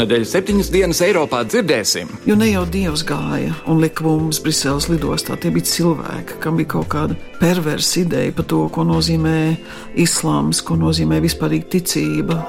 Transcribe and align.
Šonadēļ 0.00 0.22
septiņas 0.24 0.68
dienas 0.72 1.00
Eiropā 1.04 1.42
dzirdēsim. 1.44 2.08
Jo 2.24 2.32
ne 2.40 2.46
jau 2.48 2.62
Dievs 2.72 3.02
gāja 3.04 3.52
un 3.68 3.82
lika 3.84 4.06
mums 4.06 4.40
Briseles 4.40 4.86
lidostā, 4.88 5.36
tie 5.36 5.52
bija 5.52 5.68
cilvēki, 5.68 6.40
kam 6.40 6.56
bija 6.56 6.70
kaut 6.78 6.88
kāda 6.96 7.20
perversa 7.36 8.00
ideja 8.06 8.32
par 8.32 8.48
to, 8.48 8.64
ko 8.72 8.88
nozīmē 8.88 9.36
islāms, 10.00 10.64
ko 10.64 10.80
nozīmē 10.80 11.20
vispārīga 11.20 11.74
ticība. 11.76 12.40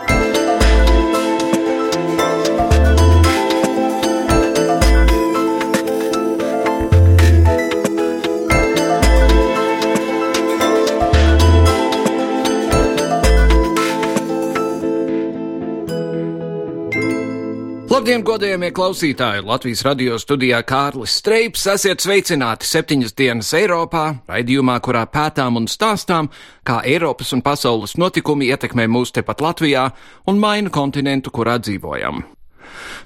Labdien, 18.11 18.25
godējamie 18.27 18.69
klausītāji! 18.75 19.43
Latvijas 19.47 19.85
radio 19.87 20.17
studijā 20.19 20.57
Kārlis 20.67 21.13
Streips. 21.21 21.61
Esiet 21.71 22.03
sveicināti 22.03 22.67
septiņas 22.67 23.15
dienas 23.15 23.53
Eiropā, 23.55 24.01
raidījumā, 24.27 24.75
kurā 24.83 25.05
pētām 25.07 25.55
un 25.61 25.69
stāstām, 25.71 26.27
kā 26.67 26.81
Eiropas 26.83 27.31
un 27.31 27.39
pasaules 27.39 27.95
notikumi 27.95 28.49
ietekmē 28.51 28.89
mūs 28.91 29.15
tepat 29.15 29.39
Latvijā 29.39 29.85
un 30.27 30.43
maina 30.43 30.67
kontinentu, 30.67 31.31
kurā 31.31 31.55
dzīvojam. 31.63 32.19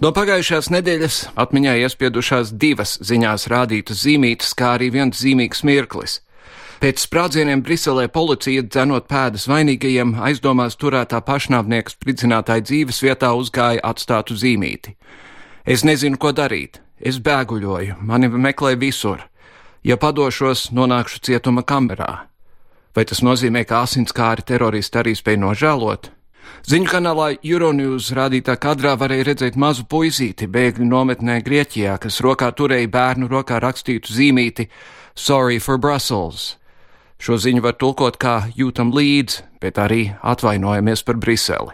No 0.02 0.10
pagājušās 0.10 0.72
nedēļas 0.74 1.22
atmiņā 1.38 1.78
iespiedušās 1.86 2.58
divas 2.58 2.98
ziņās 3.06 3.46
rādītas 3.54 4.02
zīmītes, 4.08 4.58
kā 4.58 4.74
arī 4.80 4.90
viens 4.98 5.22
zīmīgs 5.22 5.62
mirklis. 5.70 6.24
Pēc 6.76 7.06
sprādzieniem 7.06 7.62
Briselē 7.64 8.10
policija 8.12 8.66
dzenot 8.68 9.08
pēdas 9.08 9.48
vainīgajiem 9.48 10.18
aizdomās 10.28 10.76
turētā 10.76 11.22
pašnāvnieka 11.24 11.94
spridzinātāja 11.94 12.66
dzīves 12.68 13.00
vietā 13.06 13.32
uzgāja 13.40 13.80
atstātu 13.88 14.36
zīmīti. 14.36 14.96
Es 15.66 15.86
nezinu, 15.88 16.20
ko 16.20 16.34
darīt. 16.36 16.82
Es 17.00 17.20
bēguļoju, 17.24 17.96
mani 18.02 18.28
meklē 18.28 18.76
visur. 18.80 19.24
Ja 19.84 19.96
padošos, 20.02 20.70
nonākšu 20.76 21.22
cietuma 21.24 21.64
kamerā. 21.64 22.28
Vai 22.96 23.04
tas 23.08 23.24
nozīmē, 23.24 23.66
ka 23.68 23.84
asinskāri 23.86 24.44
teroristi 24.48 25.00
arī 25.00 25.16
spēj 25.16 25.40
nožēlot? 25.42 26.12
Ziņu 26.66 26.90
kanālā 26.90 27.30
Euronews 27.44 28.12
rādītā 28.16 28.56
kadrā 28.62 28.96
varēja 29.00 29.30
redzēt 29.30 29.58
mazu 29.60 29.86
puisīti 29.90 30.48
bēgļu 30.52 30.88
nometnē 30.90 31.40
Grieķijā, 31.46 31.98
kas 32.02 32.20
rokā 32.26 32.52
turēja 32.58 32.92
bērnu 32.92 33.32
rokā 33.32 33.60
rakstītu 33.64 34.14
zīmīti 34.14 34.68
Sorry 35.16 35.60
for 35.60 35.78
Brussels. 35.78 36.56
Šo 37.22 37.38
ziņu 37.40 37.64
var 37.64 37.78
tulkot 37.80 38.20
kā 38.22 38.52
jūtam 38.58 38.92
līdzi, 38.94 39.44
bet 39.64 39.80
arī 39.82 40.14
atvainojamies 40.22 41.04
par 41.08 41.18
Briseli. 41.22 41.74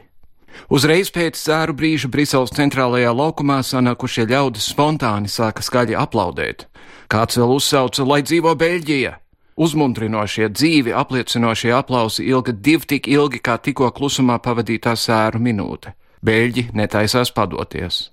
Uzreiz 0.71 1.09
pēc 1.11 1.39
cēru 1.39 1.73
brīža 1.75 2.09
Briseles 2.11 2.53
centrālajā 2.55 3.11
laukumā 3.15 3.61
sanākušie 3.65 4.27
ļaudis 4.29 4.69
spontāni 4.71 5.31
sāka 5.31 5.63
skaļi 5.65 5.97
aplaudēt. 5.97 6.67
Kāds 7.11 7.39
vēl 7.39 7.57
uzsauca, 7.57 8.05
lai 8.07 8.21
dzīvo 8.23 8.53
Beļģija! 8.55 9.17
Uzmundrinošie, 9.61 10.47
dzīvi 10.55 10.93
apliecinošie 10.95 11.73
aplausi 11.75 12.23
ilga 12.25 12.53
divi 12.55 12.87
tik 12.93 13.09
ilgi, 13.11 13.41
kā 13.43 13.57
tikko 13.59 13.91
klusumā 13.91 14.39
pavadītā 14.39 14.95
sēru 14.95 15.41
minūte. 15.43 15.91
Beļģi 16.23 16.69
netaisās 16.77 17.33
padoties. 17.35 18.07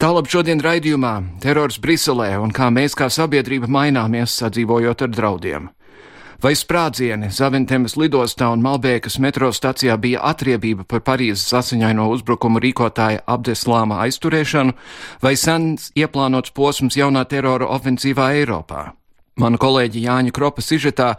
Tālāk 0.00 0.28
šodien 0.28 0.60
raidījumā 0.60 1.14
terors 1.40 1.78
Briselē 1.80 2.34
un 2.42 2.52
kā 2.52 2.68
mēs 2.74 2.96
kā 2.98 3.08
sabiedrība 3.12 3.70
maināmies 3.70 4.34
sadzīvojot 4.42 5.06
ar 5.06 5.14
draudiem. 5.14 5.70
Vai 6.42 6.52
sprādzieni 6.52 7.30
Zaventemes 7.32 7.94
lidostā 7.96 8.50
un 8.52 8.60
Malbēkas 8.64 9.16
metro 9.24 9.48
stacijā 9.56 9.96
bija 9.96 10.20
atriebība 10.28 10.84
par 10.84 11.00
Parīzes 11.06 11.54
asiņaino 11.56 12.10
uzbrukumu 12.12 12.60
rīkotāja 12.60 13.24
Abdeslāma 13.24 14.02
aizturēšanu, 14.04 14.76
vai 15.24 15.32
sens 15.40 15.88
ieplānots 15.96 16.52
posms 16.52 17.00
jaunā 17.00 17.24
terora 17.30 17.70
ofensīvā 17.78 18.34
Eiropā? 18.42 18.90
Mana 19.40 19.60
kolēģi 19.60 20.04
Jāņa 20.04 20.32
Kropa 20.36 20.64
sižetā 20.64 21.10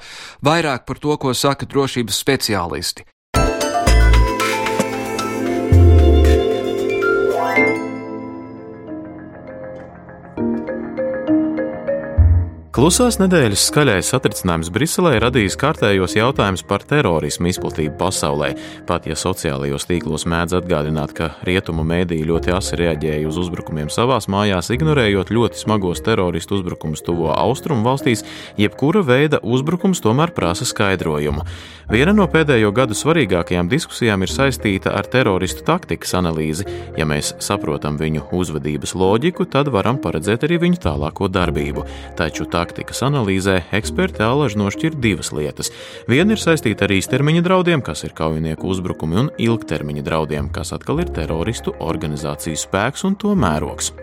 vairāk 0.46 0.86
par 0.86 1.02
to, 1.02 1.18
ko 1.18 1.34
saka 1.34 1.66
drošības 1.70 2.22
speciālisti. 2.24 3.06
Klusās 12.78 13.16
nedēļas 13.18 13.64
skaļais 13.72 14.12
satricinājums 14.12 14.68
Briselē 14.70 15.16
radījis 15.24 15.56
kārtējos 15.58 16.14
jautājumus 16.14 16.62
par 16.70 16.84
terorismu 16.86 17.50
izplatību 17.50 17.96
pasaulē. 17.98 18.52
Pat 18.86 19.08
ja 19.10 19.16
sociālajos 19.18 19.88
tīklos 19.90 20.28
mēdz 20.30 20.60
atgādināt, 20.60 21.16
ka 21.18 21.32
rietumu 21.48 21.82
mēdīji 21.90 22.28
ļoti 22.30 22.54
asi 22.54 22.78
reaģēja 22.78 23.32
uz 23.32 23.40
uzbrukumiem 23.42 23.90
savās 23.90 24.30
mājās, 24.30 24.70
ignorējot 24.76 25.32
ļoti 25.34 25.58
smagos 25.58 26.04
teroristu 26.06 26.60
uzbrukumus 26.60 27.02
tuvo 27.02 27.32
austrumu 27.34 27.82
valstīs, 27.82 28.22
jebkura 28.62 29.02
veida 29.02 29.42
uzbrukums 29.42 30.04
tomēr 30.06 30.36
prasa 30.38 30.70
skaidrojumu. 30.70 31.48
Viena 31.90 32.14
no 32.14 32.30
pēdējo 32.30 32.70
gadu 32.78 32.94
svarīgākajām 33.00 33.74
diskusijām 33.74 34.22
ir 34.22 34.30
saistīta 34.36 34.94
ar 34.94 35.10
teroristu 35.10 35.66
taktikas 35.66 36.14
analīzi. 36.20 36.68
Ja 37.00 37.10
mēs 37.10 37.34
saprotam 37.42 37.98
viņu 37.98 38.28
uzvedības 38.38 38.94
loģiku, 38.94 39.50
tad 39.50 39.74
varam 39.74 39.98
paredzēt 40.04 40.46
arī 40.46 40.62
viņu 40.68 40.84
tālāko 40.84 41.32
darbību. 41.32 41.88
Taču 42.20 42.46
tā 42.46 42.67
taktikas 42.68 43.00
analīzē 43.08 43.62
eksperti 43.78 44.24
alaži 44.26 44.60
nošķir 44.60 44.98
divas 45.00 45.32
lietas. 45.32 45.72
Viena 46.12 46.36
ir 46.36 46.42
saistīta 46.42 46.88
ar 46.88 46.96
īstermiņa 46.98 47.46
draudiem, 47.46 47.84
kas 47.86 48.04
ir 48.04 48.16
kaujinieku 48.18 48.68
uzbrukumi, 48.68 49.22
un 49.24 49.32
ilgtermiņa 49.40 50.04
draudiem, 50.04 50.52
kas 50.52 50.76
atkal 50.76 51.00
ir 51.04 51.14
teroristu 51.16 51.76
organizāciju 51.80 52.60
spēks 52.68 53.08
un 53.08 53.16
to 53.16 53.38
mērogs. 53.40 53.94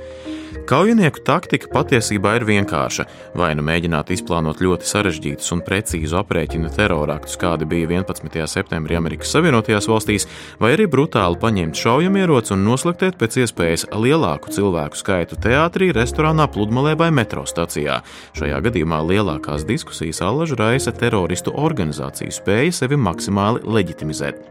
Kaujinieku 0.64 1.20
taktika 1.26 1.68
patiesībā 1.68 2.38
ir 2.38 2.44
vienkārša. 2.48 3.04
Vai 3.36 3.50
nu 3.58 3.60
mēģināt 3.66 4.08
izplānot 4.14 4.62
ļoti 4.64 4.86
sarežģītus 4.88 5.50
un 5.52 5.60
precīzu 5.66 6.16
aprēķinu 6.22 6.70
teroraktus, 6.72 7.34
kādi 7.40 7.66
bija 7.68 7.90
11. 7.90 8.38
septembrī 8.48 8.96
Amerikas 8.96 9.34
Savienotajās 9.34 9.88
valstīs, 9.90 10.24
vai 10.62 10.72
arī 10.76 10.86
brutāli 10.88 11.36
paņemt 11.42 11.76
šaujamieroci 11.82 12.54
un 12.56 12.64
noslaktēt 12.64 13.18
pēc 13.20 13.36
iespējas 13.42 13.84
lielāku 13.92 14.54
cilvēku 14.54 15.00
skaitu 15.02 15.36
teātrī, 15.44 15.90
restorānā, 15.92 16.46
pludmalē 16.54 16.94
vai 16.96 17.10
metro 17.12 17.44
stacijā. 17.50 18.00
Šajā 18.38 18.53
gadījumā 18.62 19.00
lielākās 19.08 19.64
diskusijas 19.66 20.20
allaž 20.22 20.54
raisa 20.58 20.92
teroristu 20.94 21.54
organizāciju 21.58 22.34
spēja 22.34 22.74
sevi 22.82 22.98
maksimāli 23.00 23.64
leģitimizēt. 23.66 24.42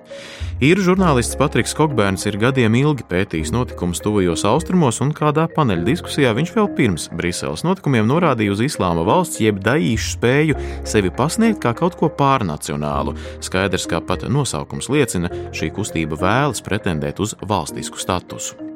Īru 0.63 0.83
žurnālists 0.85 1.37
Patriks 1.39 1.73
Kokbērns 1.77 2.25
ir 2.29 2.37
gadiem 2.41 2.75
ilgi 2.79 3.05
pētījis 3.09 3.51
notikumus 3.55 4.01
tuvajos 4.03 4.45
austrumos 4.47 5.01
un 5.03 5.13
kādā 5.15 5.47
paneļa 5.51 5.87
diskusijā 5.87 6.33
viņš 6.37 6.53
vēl 6.55 6.69
pirms 6.77 7.07
Briseles 7.13 7.65
notikumiem 7.67 8.07
norādīja 8.09 8.55
uz 8.55 8.65
islāma 8.67 9.05
valsts 9.07 9.41
jeb 9.43 9.61
daīšu 9.63 10.17
spēju 10.17 10.59
sevi 10.87 11.13
pasniegt 11.13 11.61
kā 11.63 11.73
kaut 11.77 11.97
ko 11.99 12.11
pārnacionālu. 12.11 13.15
Skaidrs, 13.43 13.87
kā 13.91 14.03
pat 14.03 14.27
nosaukums 14.29 14.91
liecina, 14.93 15.31
šī 15.55 15.73
kustība 15.75 16.19
vēlas 16.21 16.63
pretendēt 16.63 17.19
uz 17.23 17.35
valstisku 17.43 17.99
statusu. 17.99 18.72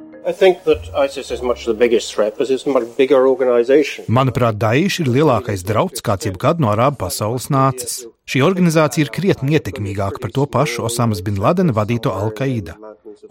Manuprāt, 4.11 4.57
Daesh 4.59 4.99
ir 4.99 5.07
lielākais 5.07 5.63
drauds, 5.63 6.03
kāds 6.03 6.27
jebkad 6.27 6.59
no 6.59 6.67
arābu 6.73 6.99
pasaules 7.05 7.47
nācis. 7.53 8.01
Šī 8.27 8.41
organizācija 8.43 9.05
ir 9.05 9.11
krietni 9.15 9.55
ietekmīgāka 9.55 10.19
par 10.19 10.33
to 10.35 10.43
pašu 10.51 10.83
Osamas 10.89 11.21
bin 11.23 11.39
Ladena 11.39 11.71
vadīto 11.71 12.11
Al-Qaida. 12.11 12.75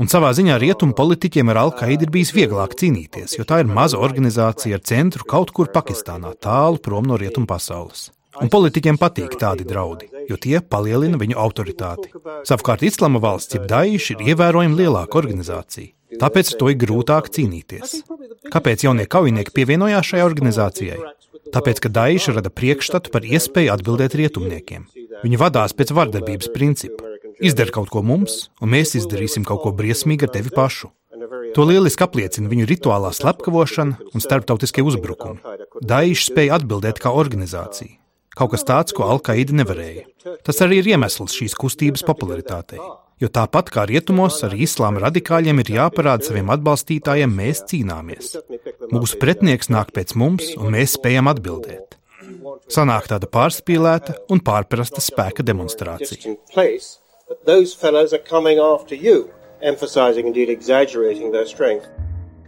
Un 0.01 0.09
savā 0.09 0.31
ziņā 0.39 0.57
rietumu 0.63 0.97
politiķiem 0.97 1.53
ar 1.53 1.61
Al-Qaidu 1.67 2.09
ir 2.09 2.15
bijis 2.15 2.33
vieglāk 2.33 2.79
cīnīties, 2.81 3.37
jo 3.37 3.45
tā 3.45 3.61
ir 3.61 3.69
maza 3.69 4.01
organizācija 4.01 4.81
ar 4.81 4.87
centru 4.89 5.29
kaut 5.29 5.53
kur 5.53 5.69
Pakistānā, 5.75 6.33
tālu 6.41 6.81
prom 6.81 7.05
no 7.13 7.21
rietumu 7.21 7.45
pasaules. 7.51 8.09
Un 8.41 8.49
politiķiem 8.53 8.97
patīk 9.01 9.37
tādi 9.41 9.69
draudi, 9.69 10.09
jo 10.29 10.41
tie 10.41 10.61
palielina 10.65 11.21
viņu 11.21 11.37
autoritāti. 11.45 12.09
Savukārt 12.49 12.89
Islama 12.89 13.21
valsts, 13.21 13.57
jeb 13.57 13.69
Daesh, 13.69 14.17
ir 14.17 14.33
ievērojami 14.33 14.81
lielāka 14.81 15.21
organizācija. 15.21 15.96
Tāpēc 16.21 16.53
ar 16.53 16.59
to 16.61 16.71
ir 16.71 16.79
grūtāk 16.81 17.31
cīnīties. 17.35 18.01
Kāpēc 18.53 18.87
jaunie 18.87 19.09
kaujinieki 19.11 19.55
pievienojās 19.57 20.13
šai 20.13 20.23
organizācijai? 20.27 21.01
Tāpēc, 21.55 21.83
ka 21.83 21.91
Daesh 21.93 22.31
rada 22.35 22.51
priekšstatu 22.51 23.11
par 23.15 23.27
iespēju 23.27 23.73
atbildēt 23.75 24.17
rietumniekiem. 24.19 24.87
Viņi 25.23 25.41
vadās 25.41 25.75
pēc 25.77 25.93
vardarbības 25.97 26.51
principa. 26.55 27.13
Izdara 27.43 27.75
kaut 27.75 27.91
ko 27.93 28.03
mums, 28.07 28.49
un 28.63 28.73
mēs 28.73 28.95
izdarīsim 28.99 29.45
kaut 29.47 29.63
ko 29.65 29.75
briesmīgu 29.77 30.29
ar 30.29 30.33
tevi 30.39 30.53
pašu. 30.55 30.91
To 31.57 31.65
lieliski 31.69 32.05
apliecina 32.05 32.51
viņu 32.51 32.67
rituālā 32.69 33.13
slepkavošana 33.17 34.11
un 34.13 34.25
starptautiskie 34.25 34.85
uzbrukumi. 34.85 35.41
Daesh 35.81 36.31
spēja 36.31 36.59
atbildēt 36.61 37.01
kā 37.03 37.13
organizācija. 37.13 37.97
Kaut 38.37 38.53
kas 38.53 38.67
tāds, 38.69 38.93
ko 38.93 39.07
Al-Qaida 39.09 39.55
nevarēja. 39.57 40.05
Tas 40.45 40.61
arī 40.65 40.83
ir 40.83 40.91
iemesls 40.93 41.37
šīs 41.39 41.57
kustības 41.57 42.05
popularitātei. 42.05 42.81
Jo 43.17 43.31
tāpat 43.33 43.71
kā 43.73 43.87
rietumos, 43.89 44.43
arī 44.45 44.67
islāma 44.67 45.01
radikāļiem 45.07 45.63
ir 45.63 45.71
jāparāda 45.79 46.29
saviem 46.29 46.51
atbalstītājiem, 46.53 47.33
mēs 47.33 47.63
cīnāmies. 47.71 48.35
Mūsu 48.93 49.17
pretinieks 49.23 49.71
nāk 49.73 49.95
pēc 49.97 50.13
mums, 50.21 50.51
un 50.61 50.75
mēs 50.77 50.99
spējam 50.99 51.31
atbildēt. 51.33 51.97
Sanāk 52.73 53.09
tāda 53.09 53.31
pārspīlēta 53.31 54.19
un 54.35 54.43
pārprasta 54.45 55.01
spēka 55.01 55.47
demonstrācija. 55.47 56.37
emphasizing, 59.63 60.27
indeed 60.27 60.51
exaggerating 60.51 61.33
their 61.33 61.47
strength. 61.47 61.89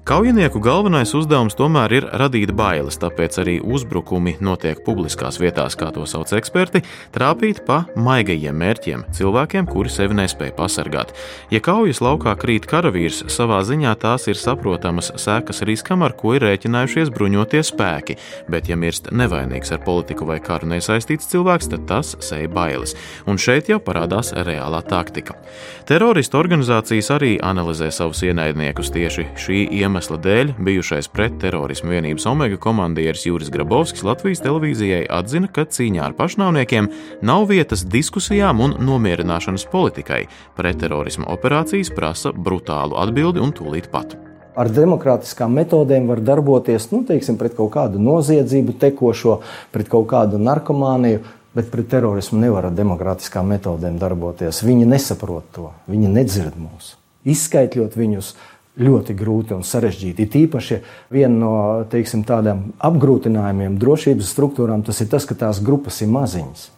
Kaujinieku 0.08 0.56
galvenais 0.64 1.10
uzdevums 1.12 1.52
tomēr 1.52 1.93
ir 1.93 2.05
radīt 2.16 2.55
bailes, 2.56 2.96
tāpēc 2.96 3.34
arī 3.43 3.58
uzbrukumi 3.60 4.38
notiek 4.40 4.78
publiskās 4.81 5.37
vietās, 5.37 5.75
kā 5.76 5.90
to 5.93 6.06
sauc 6.08 6.31
eksperti, 6.32 6.81
trāpīt 7.12 7.58
pa 7.66 7.82
maigajiem 7.93 8.56
mērķiem, 8.56 9.02
cilvēkiem, 9.12 9.69
kuri 9.69 9.93
sevi 9.93 10.16
nespēja 10.16 10.55
pasargāt. 10.56 11.12
Ja 11.52 11.60
kaujas 11.60 12.00
laukā 12.00 12.32
krīt 12.40 12.64
karavīrs, 12.70 13.26
savā 13.34 13.58
ziņā 13.69 13.93
tās 14.00 14.25
ir 14.32 14.40
saprotamas 14.40 15.10
sekas 15.20 15.60
riskam, 15.69 16.00
ar 16.00 16.16
ko 16.16 16.32
ir 16.38 16.46
rēķinājušies 16.46 17.12
bruņotie 17.12 17.61
spēki, 17.69 18.16
bet 18.49 18.72
ja 18.72 18.81
mirst 18.81 19.12
nevainīgs 19.12 19.76
ar 19.76 19.84
politiku 19.84 20.31
vai 20.32 20.40
karu 20.40 20.72
nesaistīts 20.72 21.28
cilvēks, 21.34 21.69
tad 21.75 21.84
tas 21.93 22.14
seja 22.25 22.49
bailes. 22.49 22.96
Un 23.28 23.37
šeit 23.37 23.69
jau 23.69 23.76
parādās 23.76 24.32
reālā 24.32 24.81
taktika. 24.88 25.37
Teroristu 25.84 26.40
organizācijas 26.40 27.12
arī 27.12 27.37
analizē 27.44 27.93
savus 27.93 28.25
ienaidniekus 28.25 28.94
tieši 28.96 29.28
šī 29.37 29.62
iemesla 29.69 29.97
iemesla 29.98 30.18
dēļ 30.22 30.50
bijušais 30.62 31.08
pretterorismu 31.10 31.90
vienības 31.90 32.26
Omega 32.30 32.56
komandieris 32.62 33.24
Juris 33.26 33.48
Grabovskis 33.50 34.04
Latvijas 34.06 34.38
televīzijai 34.44 35.08
atzina, 35.10 35.48
ka 35.50 35.64
cīņā 35.66 36.04
ar 36.06 36.12
pašnāvniekiem 36.14 36.86
nav 37.26 37.48
vietas 37.50 37.82
diskusijām 37.82 38.60
un 38.62 38.76
nomierināšanas 38.78 39.66
politikai. 39.72 40.28
Pretterorisma 40.54 41.26
operācijas 41.34 41.90
prasa 41.96 42.30
brutālu 42.30 42.94
atbildi 42.94 43.42
un 43.42 43.50
tūlīt 43.50 43.90
pat 43.90 44.14
ar 44.58 44.70
demokrātiskām 44.74 45.52
metodēm 45.54 46.08
var 46.10 46.18
darboties 46.18 46.88
nu, 46.90 47.04
teiksim, 47.06 47.36
pret 47.38 47.52
kaut 47.54 47.70
kādu 47.76 48.00
noziedzību, 48.02 48.74
tekošo, 48.82 49.36
pret 49.70 49.86
kaut 49.90 50.08
kādu 50.10 50.40
narkomāniju, 50.42 51.20
bet 51.54 51.70
pret 51.70 51.86
terorismu 51.92 52.40
nevar 52.42 52.66
ar 52.66 52.74
demokrātiskām 52.74 53.46
metodēm 53.54 54.00
darboties. 54.02 54.64
Viņi 54.66 54.88
nesaprot 54.90 55.46
to, 55.54 55.70
viņi 55.86 56.10
nedzird 56.10 56.58
mūs. 56.58 56.96
Izskaidrot 57.28 57.94
viņus, 57.98 58.32
ļoti 58.78 59.14
grūti 59.19 59.56
un 59.56 59.64
sarežģīti. 59.66 60.25
It 60.25 60.36
īpaši 60.38 60.80
viena 61.14 61.34
no 61.34 61.52
teiksim, 61.90 62.25
tādiem 62.28 62.69
apgrūtinājumiem 62.84 63.78
drošības 63.80 64.32
struktūrām 64.34 64.84
tas 64.86 65.02
ir 65.02 65.10
tas, 65.10 65.26
ka 65.28 65.36
tās 65.38 65.62
grupas 65.64 66.00
ir 66.04 66.12
maziņas. 66.14 66.69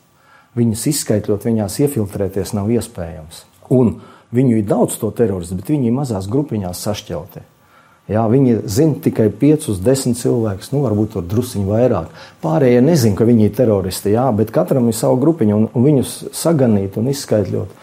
Viņas 0.58 0.86
izskaitot, 0.90 1.46
viņās 1.46 1.78
iefiltrēties 1.84 2.54
nav 2.56 2.72
iespējams. 2.74 3.44
Un 3.70 3.98
viņu 4.34 4.58
ir 4.58 4.66
daudz 4.66 4.98
to 4.98 5.12
teroristu, 5.14 5.60
bet 5.60 5.70
viņi 5.70 5.90
ir 5.90 5.96
mazās 6.00 6.28
grupiņās 6.30 6.82
sašķelti. 6.88 7.46
Jā, 8.10 8.24
viņi 8.26 8.56
zina 8.66 8.96
tikai 9.04 9.28
5, 9.38 9.68
10 9.86 10.16
cilvēkus, 10.18 10.72
nu, 10.72 10.80
varbūt 10.82 11.12
tur 11.14 11.26
druskuļi 11.30 11.68
vairāk. 11.68 12.16
Pārējie 12.42 12.80
nezina, 12.82 13.14
ka 13.14 13.26
viņi 13.28 13.46
ir 13.46 13.52
teroristi, 13.54 14.16
jā, 14.16 14.24
bet 14.34 14.50
katram 14.50 14.88
ir 14.90 14.96
sava 14.98 15.14
grupiņa, 15.20 15.54
un, 15.54 15.68
un 15.70 15.86
viņus 15.86 16.16
saganīt 16.34 16.98
un 16.98 17.12
izskaidrot 17.12 17.76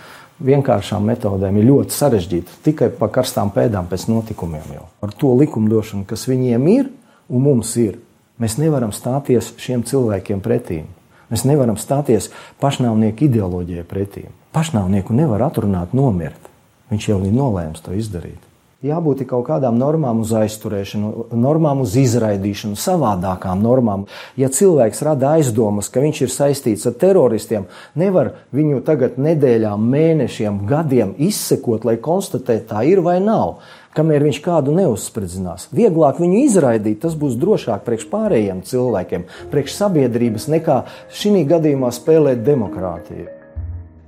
vienkāršām 0.44 1.06
metodēm 1.08 1.60
ir 1.60 1.68
ļoti 1.70 1.96
sarežģīta. 1.96 2.58
Tikai 2.66 2.90
pa 2.98 3.10
karstām 3.14 3.52
pēdām 3.56 3.90
pēc 3.90 4.08
notikumiem 4.12 4.76
jau. 4.76 4.86
Ar 5.04 5.14
to 5.14 5.34
likumdošanu, 5.40 6.06
kas 6.10 6.28
viņiem 6.30 6.68
ir 6.74 6.92
un 7.30 7.46
mums 7.46 7.74
ir, 7.82 7.98
mēs 8.42 8.58
nevaram 8.62 8.94
stāties 8.96 9.54
šiem 9.62 9.86
cilvēkiem 9.88 10.44
pretī. 10.46 10.84
Mēs 11.32 11.44
nevaram 11.44 11.76
stāties 11.80 12.30
pašnāvnieku 12.64 13.28
ideoloģijai 13.28 13.88
pretī. 13.88 14.28
Pašnāvnieku 14.56 15.16
nevar 15.18 15.50
atrunāt 15.50 15.96
nomirt. 15.98 16.52
Viņš 16.92 17.10
jau 17.12 17.24
ir 17.28 17.36
nolēms 17.36 17.84
to 17.84 17.98
izdarīt 17.98 18.47
jābūt 18.86 19.24
kaut 19.30 19.48
kādām 19.48 19.78
normām 19.80 20.22
uz 20.22 20.32
aizturēšanu, 20.38 21.30
normām 21.34 21.82
uz 21.82 21.96
izraidīšanu, 21.98 22.78
savādākām 22.78 23.64
normām. 23.64 24.06
Ja 24.38 24.52
cilvēks 24.54 25.02
rada 25.06 25.34
aizdomas, 25.38 25.90
ka 25.90 26.04
viņš 26.04 26.22
ir 26.26 26.34
saistīts 26.34 26.86
ar 26.90 26.98
teroristiem, 27.02 27.66
nevar 27.98 28.36
viņu 28.56 28.84
tagad 28.86 29.18
nedēļām, 29.22 29.90
mēnešiem, 29.96 30.62
gadiem 30.70 31.16
izsekot, 31.18 31.88
lai 31.88 31.98
konstatētu, 31.98 32.68
tā 32.70 32.86
ir 32.86 33.02
vai 33.06 33.18
nav. 33.24 33.60
Kamēr 33.98 34.28
viņš 34.28 34.40
kādu 34.46 34.76
neuzspridzinās, 34.78 35.72
vieglāk 35.74 36.20
viņu 36.22 36.44
izraidīt, 36.46 37.00
tas 37.02 37.16
būs 37.18 37.40
drošāk 37.42 37.82
priekš 37.88 38.06
pārējiem 38.12 38.62
cilvēkiem, 38.68 39.26
priekš 39.50 39.80
sabiedrības, 39.80 40.46
nekā 40.54 40.84
šī 41.18 41.42
gadījumā 41.50 41.90
spēlēt 41.96 42.46
demokrātiju. 42.46 43.37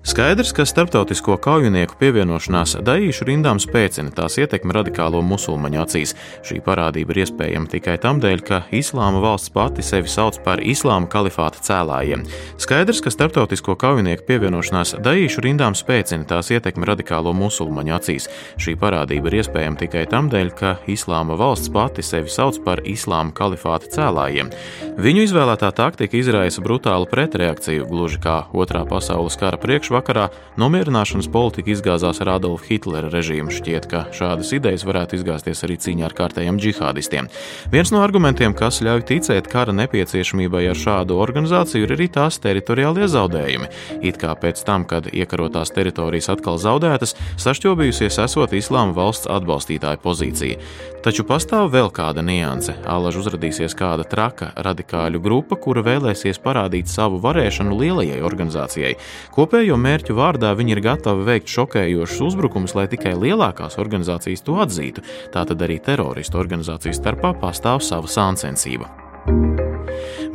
Skaidrs, 0.04 0.54
ka 0.56 0.64
starptautisko 0.64 1.36
kaujinieku 1.44 1.98
pievienošanās 2.00 2.78
daīšu 2.88 3.26
rindām 3.28 3.60
spēcina 3.60 4.14
tās 4.16 4.38
ietekmi 4.40 4.72
radikālo 4.72 5.20
musulmaņu 5.28 5.82
acīs. 5.84 6.14
Šī 6.48 6.62
parādība 6.64 7.12
ir 7.12 7.26
iespējama 7.26 7.68
tikai 7.68 7.98
tam 8.00 8.22
dēļ, 8.24 8.44
ka 8.48 8.62
Islāma 8.72 9.20
valsts 9.20 9.52
pati 9.52 9.84
sevi 9.84 10.08
sauc 10.08 10.40
par 10.46 10.64
Islāma 10.64 11.10
kalifāta 11.12 11.60
cēlājiem. 11.68 12.24
Skaidrs, 12.64 13.02
ka 13.04 13.12
starptautisko 13.12 13.76
kaujinieku 13.76 14.24
pievienošanās 14.30 14.96
daīšu 15.04 15.44
rindām 15.44 15.76
spēcina 15.76 16.24
tās 16.32 16.48
ietekmi 16.56 16.88
radikālo 16.88 17.36
musulmaņu 17.36 17.98
acīs. 18.00 18.30
Šī 18.56 18.78
parādība 18.80 19.28
ir 19.28 19.42
iespējama 19.42 19.84
tikai 19.84 20.06
tam 20.08 20.32
dēļ, 20.32 20.54
ka 20.56 20.74
Islāma 20.88 21.36
valsts 21.36 21.74
pati 21.76 22.08
sevi 22.08 22.32
sauc 22.32 22.62
par 22.64 22.86
Islāma 22.88 23.36
kalifāta 23.36 23.92
cēlājiem. 23.98 24.56
Viņu 24.96 25.28
izvēlētā 25.28 25.74
taktika 25.76 26.16
izraisa 26.24 26.64
brutālu 26.64 27.12
pretreakciju, 27.12 27.92
gluži 27.92 28.24
kā 28.24 28.40
Otrā 28.56 28.88
pasaules 28.88 29.36
kara 29.40 29.60
priekšā 29.60 29.89
priekšvakarā 29.90 30.30
nomierināšanas 30.60 31.30
politika 31.34 31.72
izgāzās 31.74 32.22
ar 32.22 32.36
Adolfa 32.36 32.68
Hitlera 32.70 33.10
režīmu. 33.10 33.50
Šķiet, 33.50 33.88
ka 33.90 34.06
šādas 34.14 34.52
idejas 34.54 34.86
varētu 34.86 35.18
izgāzties 35.18 35.64
arī 35.66 35.78
cīņā 35.82 36.06
ar 36.06 36.14
kārtējiem 36.14 36.60
džihādistiem. 36.62 37.30
Viens 37.74 37.92
no 37.92 38.04
argumentiem, 38.04 38.54
kas 38.54 38.82
ļauj 38.86 39.06
ticēt 39.10 39.50
kara 39.50 39.74
nepieciešamībai 39.74 40.68
ar 40.70 40.78
šādu 40.78 41.18
organizāciju, 41.18 41.88
ir 41.88 41.96
arī 41.96 42.10
tās 42.14 42.38
teritoriālie 42.44 43.08
zaudējumi. 43.10 43.72
It 44.06 44.22
kā 44.22 44.36
pēc 44.38 44.62
tam, 44.68 44.86
kad 44.86 45.10
iekarotās 45.10 45.74
teritorijas 45.74 46.30
atkal 46.36 46.62
zaudētas, 46.62 47.16
sašķobījusies 47.42 48.22
esot 48.26 48.54
Islāma 48.54 48.94
valsts 48.94 49.30
atbalstītāja 49.32 50.02
pozīcija. 50.04 50.62
Taču 51.00 51.24
pastāv 51.24 51.70
vēl 51.72 51.88
kāda 51.96 52.20
nianse. 52.26 52.74
Alaž 52.84 53.22
uzradīsies 53.22 53.72
kāda 53.80 54.04
traka 54.04 54.50
radikāļu 54.60 55.22
grupa, 55.24 55.56
kura 55.56 55.80
vēlēsies 55.86 56.42
parādīt 56.44 56.92
savu 56.92 57.22
varēšanu 57.24 57.78
lielajai 57.80 58.20
organizācijai. 58.28 58.98
Kopējo 59.32 59.79
mērķu 59.82 60.16
vārdā 60.18 60.52
viņi 60.60 60.76
ir 60.76 60.84
gatavi 60.86 61.26
veikt 61.28 61.54
šokējošus 61.54 62.22
uzbrukumus, 62.30 62.76
lai 62.78 62.88
tikai 62.92 63.16
lielākās 63.18 63.80
organizācijas 63.82 64.46
to 64.46 64.60
atzītu. 64.64 65.06
Tātad 65.34 65.66
arī 65.66 65.80
teroristu 65.84 66.42
organizāciju 66.42 66.96
starpā 66.98 67.34
pastāv 67.42 67.84
sava 67.86 68.12
sāncensība. 68.12 68.90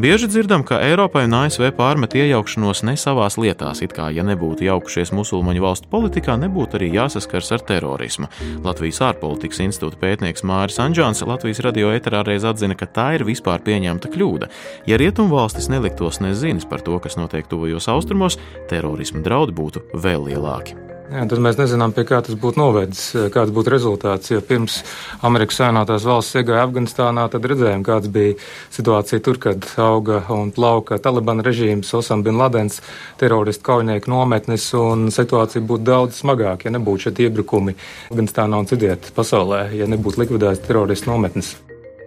Bieži 0.00 0.26
dzirdam, 0.26 0.64
ka 0.66 0.80
Eiropai 0.82 1.24
un 1.28 1.36
ASV 1.38 1.68
pārmet 1.76 2.16
iejaukšanos 2.18 2.82
ne 2.88 2.96
savās 2.98 3.36
lietās, 3.38 3.82
it 3.84 3.94
kā 3.94 4.08
ja 4.14 4.24
nebūtu 4.26 4.66
jaukušies 4.66 5.12
musulmaņu 5.14 5.62
valstu 5.62 5.90
politikā, 5.92 6.34
nebūtu 6.40 6.80
arī 6.80 6.90
jāsaskars 6.96 7.52
ar 7.54 7.62
terorismu. 7.68 8.30
Latvijas 8.64 9.02
ārpolitikas 9.10 9.62
institūta 9.66 10.00
pētnieks 10.02 10.46
Māris 10.46 10.80
Anģāns 10.82 11.22
Latvijas 11.26 11.62
radio 11.66 11.92
eterā 11.94 12.24
reiz 12.26 12.46
atzina, 12.48 12.74
ka 12.78 12.90
tā 12.90 13.10
ir 13.18 13.26
vispār 13.28 13.62
pieņemta 13.66 14.10
kļūda. 14.14 14.50
Ja 14.90 14.98
rietumvalstis 15.00 15.70
neliktos 15.72 16.22
nezinis 16.24 16.66
par 16.66 16.82
to, 16.82 16.98
kas 17.02 17.18
notiek 17.20 17.46
tuvajos 17.50 17.90
austrumos, 17.94 18.40
terorisma 18.72 19.22
draudi 19.24 19.54
būtu 19.54 19.86
vēl 19.94 20.30
lielāki. 20.32 20.93
Jā, 21.14 21.22
tad 21.30 21.38
mēs 21.38 21.54
nezinām, 21.60 21.92
pie 21.94 22.02
kā 22.08 22.18
tas 22.26 22.34
būtu 22.42 22.58
novedis, 22.58 23.02
kāds 23.30 23.52
būtu 23.54 23.70
rezultāts. 23.70 24.32
Ja 24.32 24.40
pirms 24.42 24.80
Amerikas 25.22 25.60
Savienotās 25.60 26.06
valsts 26.08 26.34
iegāja 26.40 26.64
Afganistānā, 26.66 27.28
tad 27.30 27.46
redzējām, 27.46 27.84
kāds 27.86 28.10
bija 28.10 28.34
situācija 28.74 29.22
tur, 29.22 29.38
kad 29.44 29.68
auga 29.78 30.24
un 30.34 30.50
plauka 30.56 30.98
Taliban 30.98 31.44
režīms, 31.46 31.92
Osam 31.94 32.24
bin 32.26 32.40
Ladens, 32.40 32.80
teroristu 33.20 33.62
kaujinieku 33.68 34.10
nometnes, 34.10 34.66
un 34.74 35.06
situācija 35.14 35.62
būtu 35.62 35.86
daudz 35.86 36.18
smagāka, 36.24 36.66
ja 36.66 36.74
nebūtu 36.74 37.06
šie 37.06 37.14
iebrukumi 37.28 37.76
Afganistānā 38.10 38.58
un 38.64 38.66
citiet 38.72 39.12
pasaulē, 39.14 39.68
ja 39.78 39.86
nebūtu 39.86 40.24
likvidētas 40.24 40.66
teroristu 40.66 41.14
nometnes. 41.14 41.54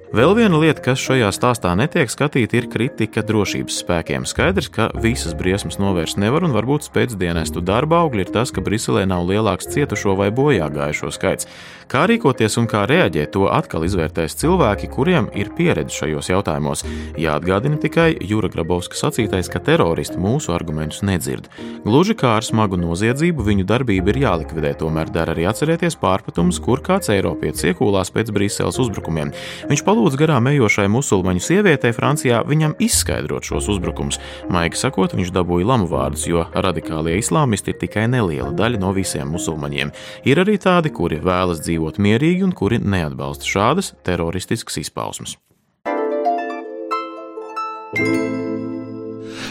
Vēl 0.08 0.32
viena 0.38 0.56
lieta, 0.56 0.80
kas 0.86 1.02
šajā 1.04 1.28
stāstā 1.36 1.74
netiek 1.76 2.08
skatīta, 2.08 2.56
ir 2.56 2.70
kritika 2.72 3.20
drošības 3.28 3.82
spēkiem. 3.82 4.24
Skaidrs, 4.24 4.70
ka 4.72 4.86
visas 5.04 5.34
briesmas 5.36 5.82
novērst 5.84 6.16
nevar, 6.16 6.46
un 6.48 6.54
varbūt 6.56 6.88
spēcdienestu 6.88 7.60
darba 7.60 8.00
augļi 8.06 8.24
ir 8.24 8.32
tas, 8.32 8.54
ka 8.56 8.64
Briselē 8.64 9.04
nav 9.04 9.26
lielāks 9.28 9.68
cietušo 9.74 10.16
vai 10.16 10.30
bojā 10.32 10.70
gājušo 10.72 11.12
skaits. 11.12 11.50
Kā 11.92 12.06
rīkoties 12.08 12.56
un 12.60 12.70
kā 12.72 12.86
reaģēt, 12.88 13.34
to 13.36 13.50
atkal 13.52 13.84
izvērtēs 13.88 14.36
cilvēki, 14.40 14.88
kuriem 14.92 15.28
ir 15.36 15.52
pieredze 15.56 15.96
šajos 16.00 16.32
jautājumos. 16.32 16.86
Jāatgādina 17.20 17.80
tikai 17.80 18.10
Jūra 18.28 18.48
Grabovska 18.52 18.96
sacītais, 19.00 19.52
ka 19.52 19.60
teroristi 19.64 20.20
mūsu 20.20 20.56
argumentus 20.56 21.04
nedzird. 21.08 21.48
Gluži 21.84 22.16
kā 22.20 22.34
ar 22.40 22.48
smagu 22.48 22.80
noziedzību, 22.80 23.44
viņu 23.52 23.68
darbība 23.68 24.12
ir 24.12 24.22
jālikvidē, 24.24 24.74
tomēr 24.80 25.12
dara 25.16 25.36
arī 25.36 25.48
atcerēties 25.52 26.00
pārpatumus, 26.00 26.60
kur 26.64 26.84
kāds 26.84 27.12
Eiropietis 27.12 27.68
iekūlās 27.72 28.12
pēc 28.16 28.32
Briseles 28.36 28.80
uzbrukumiem. 28.84 29.32
Viņš 29.72 29.88
palūdz 29.98 30.18
garām 30.20 30.46
ejošai 30.52 30.86
musulmaņu 30.94 31.42
sievietei 31.42 31.90
Francijā 31.96 32.44
viņam 32.46 32.76
izskaidrot 32.84 33.48
šos 33.50 33.66
uzbrukumus. 33.74 34.20
Maigi 34.54 34.78
sakot, 34.78 35.16
viņš 35.18 35.32
dabūja 35.34 35.66
lamu 35.72 35.90
vārdus, 35.90 36.28
jo 36.30 36.46
radikālie 36.54 37.16
islāmisti 37.18 37.74
ir 37.74 37.80
tikai 37.82 38.06
neliela 38.12 38.52
daļa 38.54 38.84
no 38.84 38.94
visiem 38.94 39.32
musulmaņiem. 39.34 39.96
Ir 40.30 40.44
arī 40.44 40.60
tādi, 40.62 40.94
kuri 40.94 41.18
vēlas 41.24 41.64
dzīvot 41.66 41.98
mierīgi 41.98 42.46
un 42.46 42.54
kuri 42.54 42.78
neatbalsta 42.78 43.50
šādas 43.50 43.96
teroristiskas 44.06 44.78
izpausmes. 44.86 45.40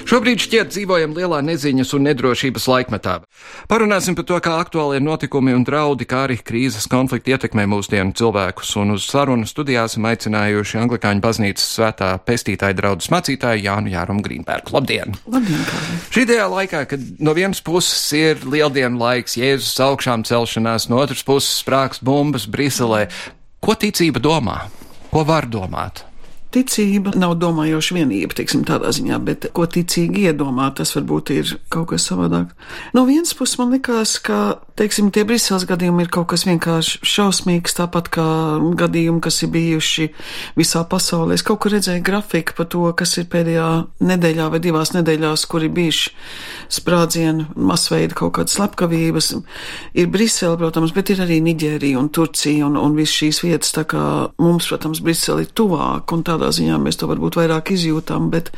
Šobrīd 0.07 0.39
šķiet 0.39 0.69
dzīvojam 0.71 1.17
lielā 1.17 1.41
neziņas 1.43 1.91
un 1.97 2.05
nedrošības 2.07 2.69
laikmetā. 2.71 3.17
Parunāsim 3.67 4.15
par 4.15 4.27
to, 4.29 4.37
kā 4.39 4.53
aktuālie 4.63 5.01
notikumi 5.03 5.51
un 5.57 5.65
draudi, 5.67 6.07
kā 6.07 6.21
arī 6.29 6.37
krīzes 6.39 6.87
konflikti 6.87 7.35
ietekmē 7.35 7.65
mūsdienu 7.73 8.15
cilvēkus, 8.15 8.71
un 8.79 8.95
uz 8.95 9.09
sarunu 9.11 9.51
studijā 9.51 9.89
esam 9.91 10.07
aicinājuši 10.07 10.79
Anglikāņu 10.85 11.25
baznīcas 11.27 11.67
svētā 11.75 12.13
pestītāja 12.23 12.79
draudzes 12.79 13.11
mācītāju 13.11 13.67
Jānu 13.67 13.91
Jārumu 13.97 14.23
Grīnbergu. 14.23 14.77
Labdien! 14.79 15.19
Labdien 15.27 15.67
Kārli. 15.73 16.01
Šajā 16.15 16.49
laikā, 16.55 16.87
kad 16.95 17.13
no 17.19 17.35
vienas 17.35 17.65
puses 17.67 18.07
ir 18.15 18.47
lieldienu 18.47 19.03
laiks, 19.03 19.35
Jēzus 19.43 19.75
augšām 19.91 20.23
celšanās, 20.29 20.87
no 20.87 21.03
otras 21.03 21.27
puses 21.27 21.65
sprākst 21.65 22.07
bumbas 22.07 22.47
Briselē, 22.47 23.09
ko 23.59 23.75
ticība 23.75 24.23
domā? 24.23 24.61
Ko 25.11 25.27
var 25.27 25.51
domāt? 25.51 26.07
Ticība 26.57 27.13
nav 27.19 27.37
domājoša 27.41 27.99
vienība, 27.99 28.37
teiksim, 28.37 28.65
tādā 28.69 28.91
ziņā, 28.97 29.19
bet 29.27 29.49
ko 29.57 29.67
ticīgi 29.69 30.27
iedomā, 30.31 30.71
tas 30.77 30.95
varbūt 30.97 31.33
ir 31.35 31.53
kaut 31.73 31.91
kas 31.93 32.09
savādāk. 32.09 32.55
No 32.97 33.05
vienas 33.09 33.35
puses 33.37 33.59
man 33.61 33.75
likās, 33.75 34.17
ka, 34.25 34.59
teiksim, 34.79 35.11
tie 35.13 35.27
Briseles 35.29 35.67
gadījumi 35.69 36.07
ir 36.07 36.13
kaut 36.13 36.31
kas 36.33 36.47
vienkārši 36.49 37.03
šausmīgs, 37.07 37.77
tāpat 37.79 38.11
kā 38.17 38.27
gadījumi, 38.81 39.21
kas 39.25 39.43
ir 39.45 39.53
bijuši 39.55 40.09
visā 40.57 40.85
pasaulē. 40.89 41.37
Es 41.37 41.45
kaut 41.47 41.61
kur 41.65 41.75
redzēju 41.77 42.05
grafiku 42.07 42.57
par 42.57 42.71
to, 42.73 42.85
kas 42.97 43.17
ir 43.21 43.29
pēdējā 43.33 43.69
nedēļā 44.07 44.49
vai 44.55 44.63
divās 44.65 44.95
nedēļās, 44.97 45.47
kur 45.51 45.67
ir 45.67 45.75
bijuši 45.77 46.15
sprādzieni, 46.79 47.51
masveida 47.57 48.17
kaut 48.17 48.37
kādas 48.39 48.57
slepkavības. 48.57 49.33
Ir 49.97 50.11
Brisele, 50.13 50.57
protams, 50.61 50.95
bet 50.97 51.13
ir 51.13 51.23
arī 51.25 51.41
Niģērija 51.45 52.01
un 52.01 52.11
Turcija 52.15 52.67
un, 52.69 52.79
un 52.81 52.97
viss 52.97 53.17
šīs 53.21 53.43
vietas, 53.45 53.75
tā 53.77 53.87
kā 53.89 54.03
mums, 54.43 54.69
protams, 54.71 55.03
Brisele 55.05 55.45
ir 55.45 55.53
tuvāk 55.57 56.17
un 56.17 56.25
tādā 56.27 56.46
ziņā 56.55 56.79
mēs 56.83 57.01
to 57.01 57.09
varbūt 57.11 57.39
vairāk 57.41 57.75
izjūtam, 57.75 58.31
bet 58.33 58.53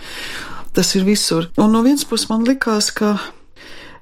tas 0.77 0.95
ir 0.99 1.07
visur. 1.09 1.51
Un 1.59 1.75
no 1.75 1.83
vienas 1.87 2.07
puses 2.09 2.31
man 2.31 2.47
likās, 2.49 2.93
ka 2.95 3.17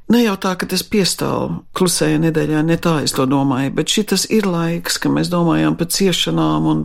Ne 0.06 0.20
jau 0.22 0.36
tā, 0.38 0.52
ka 0.54 0.68
tas 0.70 0.84
piestāv 0.86 1.64
klusējā 1.74 2.20
nedēļā, 2.22 2.60
ne 2.62 2.76
tā 2.78 3.00
es 3.02 3.10
to 3.16 3.24
domāju, 3.26 3.72
bet 3.74 3.90
šis 3.90 4.28
ir 4.30 4.46
laiks, 4.46 5.00
kad 5.02 5.10
mēs 5.10 5.32
domājam 5.32 5.74
par 5.74 5.88
ciešanām 5.90 6.68
un 6.70 6.84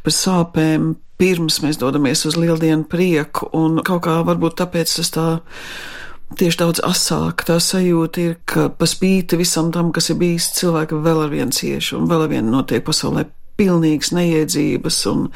par 0.00 0.14
sāpēm, 0.16 0.94
pirms 1.20 1.60
mēs 1.60 1.76
dodamies 1.82 2.24
uz 2.24 2.38
lieldienu 2.40 2.88
prieku, 2.88 3.50
un 3.52 3.82
kaut 3.84 4.06
kā 4.06 4.16
varbūt 4.24 4.56
tāpēc 4.62 4.94
tas 4.96 5.12
tā 5.12 5.26
tieši 6.40 6.62
daudz 6.62 6.80
asāk 6.88 7.44
tā 7.44 7.58
sajūta 7.60 8.24
ir, 8.24 8.34
ka 8.48 8.70
pa 8.72 8.88
spīti 8.88 9.36
visam 9.36 9.68
tam, 9.74 9.92
kas 9.92 10.08
ir 10.08 10.16
bijis, 10.22 10.48
cilvēki 10.56 10.96
vēl 11.04 11.26
ar 11.26 11.32
vienu 11.34 11.52
cieši 11.52 11.98
un 11.98 12.08
vēl 12.08 12.24
ar 12.24 12.32
vienu 12.32 12.56
notiek 12.56 12.84
pasaulē 12.88 13.28
pilnīgas 13.62 14.10
neiedzības, 14.16 14.98
un 15.12 15.28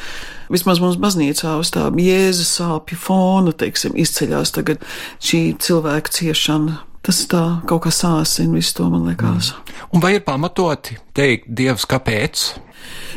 vismaz 0.53 0.83
mums 0.83 0.99
baznīcā 1.03 1.55
uz 1.63 1.71
tā 1.75 1.87
jēzus 2.03 2.51
sāpju 2.59 2.99
fona, 3.07 3.55
teiksim, 3.55 3.95
izceļās 3.95 4.55
tagad 4.59 4.85
šī 5.23 5.47
cilvēka 5.63 6.19
ciešana. 6.19 6.83
Tas 7.07 7.21
tā 7.31 7.41
kaut 7.71 7.85
kā 7.85 7.93
sāsina 7.95 8.59
visu 8.59 8.81
to, 8.81 8.89
man 8.91 9.07
liekas. 9.07 9.53
Mm. 9.55 9.83
Un 9.95 10.03
vai 10.03 10.17
ir 10.17 10.25
pamatoti 10.27 10.97
teikt, 11.15 11.47
Dievs, 11.47 11.87
kāpēc? 11.87 12.49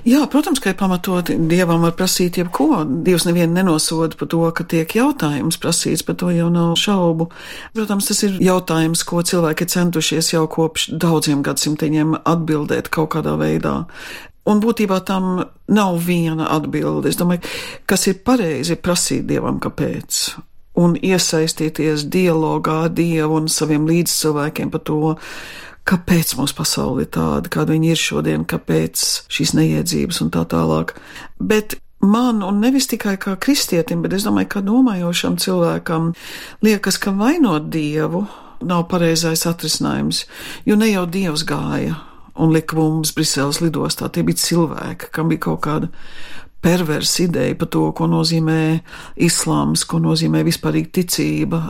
Jā, 0.07 0.21
protams, 0.31 0.61
ka 0.63 0.71
ir 0.71 0.77
pamatoti. 0.79 1.35
Dievam 1.49 1.83
var 1.83 1.95
prasīt 1.97 2.37
jebko. 2.39 2.83
Dievs 3.05 3.25
nevienu 3.27 3.57
nenosoda 3.57 4.15
par 4.19 4.29
to, 4.31 4.39
ka 4.55 4.63
tiek 4.69 4.95
jautājums 4.95 5.59
prasīts, 5.59 6.05
par 6.07 6.15
to 6.21 6.29
jau 6.33 6.47
nav 6.53 6.77
šaubu. 6.79 7.27
Protams, 7.75 8.07
tas 8.07 8.23
ir 8.25 8.37
jautājums, 8.43 9.03
ko 9.07 9.23
cilvēki 9.25 9.65
ir 9.65 9.73
centušies 9.73 10.31
jau 10.33 10.45
kopš 10.51 10.89
daudziem 11.01 11.43
gadsimtiem 11.45 12.15
atbildēt 12.21 12.91
kaut 12.93 13.11
kādā 13.17 13.35
veidā. 13.41 13.75
Un 14.49 14.61
būtībā 14.63 14.99
tam 15.05 15.43
nav 15.69 15.97
viena 16.05 16.49
atbilde. 16.55 17.11
Es 17.11 17.19
domāju, 17.19 17.45
kas 17.89 18.07
ir 18.09 18.21
pareizi 18.25 18.79
prasīt 18.81 19.27
dievam, 19.29 19.59
kāpēc. 19.61 20.21
Un 20.79 20.95
iesaistīties 20.95 22.07
dialogā 22.09 22.85
ar 22.85 22.93
Dievu 22.95 23.41
un 23.41 23.49
saviem 23.51 23.87
līdzcilvēkiem 23.89 24.71
par 24.71 24.83
to, 24.87 25.15
kāpēc 25.89 26.35
mūsu 26.39 26.55
pasaule 26.55 27.03
ir 27.03 27.11
tāda, 27.13 27.51
kāda 27.51 27.75
viņa 27.75 27.91
ir 27.91 27.99
šodien, 27.99 28.47
kāpēc 28.47 29.05
šīs 29.31 29.55
neiedzības 29.57 30.21
un 30.23 30.33
tā 30.33 30.45
tālāk. 30.49 30.95
Bet 31.41 31.77
man, 32.01 32.43
un 32.45 32.61
nevis 32.63 32.87
tikai 32.89 33.17
kā 33.21 33.35
kristietim, 33.41 34.03
bet 34.05 34.15
es 34.17 34.27
domāju, 34.27 34.53
ka 34.55 34.65
domājošam 34.65 35.39
cilvēkam 35.41 36.13
liekas, 36.65 36.99
ka 37.01 37.13
vainot 37.17 37.69
Dievu 37.73 38.25
nav 38.65 38.85
pareizais 38.91 39.45
atrisinājums, 39.49 40.25
jo 40.67 40.79
ne 40.79 40.91
jau 40.91 41.05
Dievs 41.09 41.45
gāja 41.47 41.99
un 42.39 42.53
lika 42.55 42.77
mums 42.79 43.13
Briseles 43.15 43.61
lidostā. 43.63 44.09
Tie 44.09 44.23
bija 44.27 44.39
cilvēki, 44.39 45.11
kam 45.15 45.31
bija 45.31 45.45
kaut 45.49 45.61
kāda 45.65 45.91
perversa 46.63 47.23
ideja 47.25 47.55
par 47.59 47.69
to, 47.71 47.85
ko 47.95 48.07
nozīmē 48.11 48.61
islāms, 49.27 49.85
ko 49.87 50.01
nozīmē 50.03 50.43
vispārīga 50.47 50.91
ticība. 50.99 51.61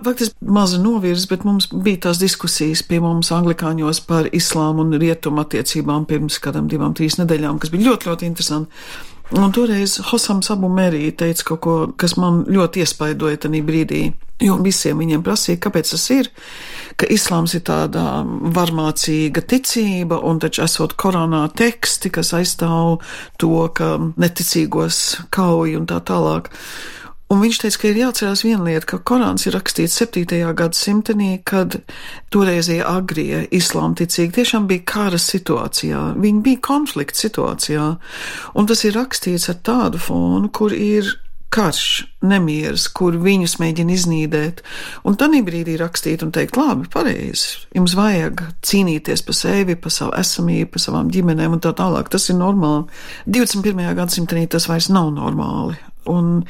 Faktiski 0.00 0.48
maza 0.48 0.78
novirz, 0.80 1.26
bet 1.28 1.44
mums 1.44 1.68
bija 1.70 2.06
tās 2.06 2.18
diskusijas 2.22 2.80
pie 2.88 3.02
mums 3.04 3.28
anglikāņos 3.36 4.00
par 4.08 4.30
islāmu 4.32 4.86
un 4.86 4.96
rietumu 5.00 5.42
attiecībām 5.44 6.06
pirms 6.08 6.40
kādam 6.40 6.70
divām, 6.72 6.94
trīs 6.96 7.18
nedēļām, 7.20 7.60
kas 7.60 7.72
bija 7.74 7.90
ļoti, 7.90 8.08
ļoti 8.08 8.30
interesanti. 8.30 8.86
Un 9.30 9.52
toreiz 9.54 10.00
Hosams 10.10 10.48
Abu 10.50 10.66
Merī 10.66 11.12
teica 11.14 11.44
kaut 11.52 11.60
ko, 11.62 11.74
kas 11.94 12.16
man 12.18 12.42
ļoti 12.50 12.82
iespaidoja 12.82 13.38
tajā 13.44 13.62
brīdī. 13.62 14.02
Jo 14.42 14.56
visiem 14.64 14.98
viņiem 14.98 15.22
prasīja, 15.22 15.60
kāpēc 15.60 15.92
tas 15.92 16.06
ir, 16.14 16.30
ka 16.98 17.06
islāms 17.12 17.52
ir 17.54 17.62
tāda 17.68 18.24
varmācīga 18.56 19.44
ticība, 19.44 20.16
un 20.24 20.40
taču 20.40 20.64
esot 20.64 20.96
koronā 20.98 21.44
teksti, 21.54 22.10
kas 22.16 22.32
aizstāv 22.38 23.04
to, 23.38 23.52
ka 23.76 23.98
neticīgos 24.16 25.20
kauj 25.36 25.76
un 25.78 25.86
tā 25.86 26.00
tālāk. 26.08 26.48
Un 27.30 27.38
viņš 27.44 27.60
teica, 27.62 27.78
ka 27.78 27.90
ir 27.92 27.98
jāatcerās 28.00 28.42
viena 28.42 28.64
lieta, 28.66 28.88
ka 28.90 28.98
Korāns 29.06 29.46
ir 29.46 29.54
rakstīts 29.54 29.94
7. 30.00 30.24
gadsimtenī, 30.58 31.30
kad 31.46 31.76
toreizie 32.34 32.80
agrie 32.82 33.44
islāmticīgi 33.54 34.34
tiešām 34.40 34.66
bija 34.70 34.82
kara 34.90 35.20
situācijā, 35.22 36.02
viņi 36.18 36.44
bija 36.46 36.62
konflikta 36.66 37.22
situācijā, 37.22 37.86
un 38.58 38.70
tas 38.70 38.82
ir 38.82 38.98
rakstīts 38.98 39.46
ar 39.52 39.60
tādu 39.62 40.02
fonu, 40.02 40.50
kur 40.50 40.74
ir 40.74 41.06
karš, 41.50 41.86
nemieris, 42.26 42.88
kur 42.94 43.16
viņus 43.18 43.56
mēģina 43.62 43.94
iznīdēt, 43.94 44.62
un 45.06 45.16
tad 45.18 45.34
brīdī 45.46 45.74
rakstīt 45.80 46.22
un 46.26 46.30
teikt, 46.34 46.58
labi, 46.58 46.86
pareizi, 46.90 47.64
jums 47.74 47.96
vajag 47.98 48.44
cīnīties 48.66 49.24
par 49.26 49.38
sevi, 49.38 49.78
par 49.78 49.94
savu 49.94 50.14
esamību, 50.18 50.70
par 50.74 50.82
savām 50.82 51.10
ģimenēm 51.14 51.58
un 51.58 51.62
tā 51.62 51.74
tālāk. 51.78 52.10
Tas 52.10 52.28
ir 52.30 52.38
normāli. 52.38 52.86
21. 53.26 53.82
gadsimtenī 53.98 54.46
tas 54.50 54.66
vairs 54.70 54.90
nav 54.94 55.10
normāli. 55.14 55.78
Un 56.10 56.44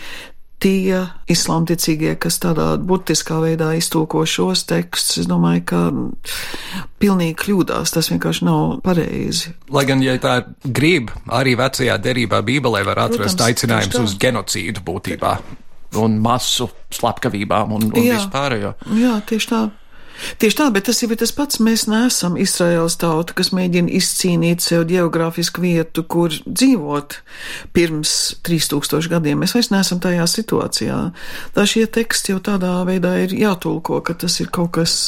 tie 0.61 1.07
islāmticīgie, 1.31 2.15
kas 2.21 2.39
tādā 2.43 2.75
burtiskā 2.77 3.41
veidā 3.43 3.73
iztulko 3.79 4.27
šos 4.29 4.67
tekstus, 4.69 5.23
es 5.23 5.31
domāju, 5.31 5.65
ka 5.71 5.81
pilnīgi 7.01 7.39
kļūdās. 7.41 7.95
Tas 7.97 8.11
vienkārši 8.13 8.47
nav 8.49 8.77
pareizi. 8.85 9.55
Lai 9.73 9.87
gan, 9.89 10.05
ja 10.05 10.19
tā 10.21 10.37
grib, 10.65 11.13
arī 11.33 11.57
vecajā 11.61 11.97
derībā 12.03 12.43
Bībelē 12.47 12.85
var 12.87 13.07
atrast 13.09 13.39
Protams, 13.39 13.49
aicinājums 13.49 14.01
uz 14.05 14.17
genocīdu 14.21 14.85
būtībā 14.87 15.35
un 16.01 16.21
masu 16.23 16.69
slepkavībām 16.95 17.73
un, 17.75 17.89
un 17.91 18.11
vispārējo. 18.13 18.77
Jā, 19.01 19.19
tieši 19.27 19.51
tā. 19.51 19.63
Tieši 20.41 20.59
tā, 20.59 20.67
bet 20.75 20.89
tas 20.89 21.01
jau 21.03 21.11
ir 21.11 21.19
tas 21.21 21.33
pats. 21.37 21.61
Mēs 21.63 21.87
neesam 21.91 22.37
Izraels 22.41 22.99
tauta, 23.01 23.37
kas 23.37 23.53
mēģina 23.57 23.93
izcīnīt 24.01 24.65
sev 24.65 24.87
geogrāfisku 24.91 25.65
vietu, 25.65 26.05
kur 26.05 26.33
dzīvot 26.33 27.21
pirms 27.77 28.17
3000 28.47 29.11
gadiem. 29.13 29.41
Mēs 29.43 29.57
vairs 29.57 29.73
neesam 29.75 30.03
tajā 30.03 30.27
situācijā. 30.31 30.99
Tā 31.57 31.69
šie 31.69 31.87
teksti 31.91 32.35
jau 32.35 32.43
tādā 32.53 32.75
veidā 32.89 33.17
ir 33.25 33.35
jātulko, 33.37 34.03
ka 34.05 34.17
tas 34.19 34.41
ir 34.43 34.53
kaut 34.53 34.75
kas 34.79 34.99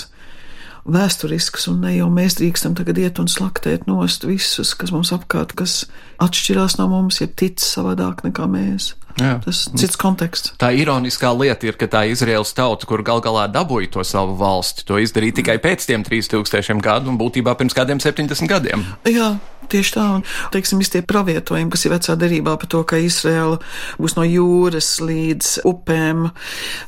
vēsturisks, 0.83 1.69
un 1.71 1.85
ne 1.85 1.95
jau 1.95 2.09
mēs 2.11 2.37
drīkstam 2.41 2.75
tagad 2.79 2.99
iet 2.99 3.21
un 3.23 3.31
slaktēt 3.31 3.87
nost 3.87 4.27
visus, 4.27 4.75
kas 4.75 4.91
mums 4.95 5.13
apkārt, 5.15 5.55
kas 5.59 5.85
atšķirās 6.25 6.79
no 6.81 6.89
mums, 6.93 7.21
ir 7.25 7.33
ticis 7.37 7.75
savādāk 7.77 8.25
nekā 8.27 8.49
mēs. 8.51 8.93
Jā. 9.21 9.37
Tas 9.45 9.67
ir 9.69 9.81
cits 9.83 9.99
konteksts. 10.01 10.55
Tā 10.61 10.71
ironiskā 10.77 11.33
lieta 11.37 11.69
ir, 11.69 11.77
ka 11.81 11.89
tā 11.91 12.05
Izraels 12.09 12.55
tauta, 12.57 12.89
kur 12.89 13.03
gal 13.05 13.21
galā 13.25 13.45
dabūja 13.53 13.91
to 13.93 14.05
savu 14.07 14.37
valsti, 14.41 14.87
to 14.89 15.01
izdarīja 15.03 15.41
tikai 15.43 15.59
pēc 15.63 15.85
tiem 15.89 16.07
3000 16.07 16.81
gadu 16.85 17.13
un 17.13 17.21
būtībā 17.21 17.55
pirms 17.59 17.77
kādiem 17.77 18.01
70 18.03 18.49
gadiem. 18.49 18.85
Jā, 19.09 19.35
tieši 19.73 19.95
tā. 19.95 20.07
Un, 20.17 20.25
teiksim, 20.55 20.81
visi 20.83 20.95
tie 20.97 21.03
pravietojumi, 21.07 21.71
kas 21.73 21.87
ir 21.87 21.95
vecā 21.95 22.17
derībā 22.19 22.57
par 22.61 22.71
to, 22.73 22.83
ka 22.89 23.01
Izraela 23.01 23.59
būs 24.01 24.17
no 24.19 24.25
jūras 24.27 24.91
līdz 25.05 25.53
upēm, 25.69 26.27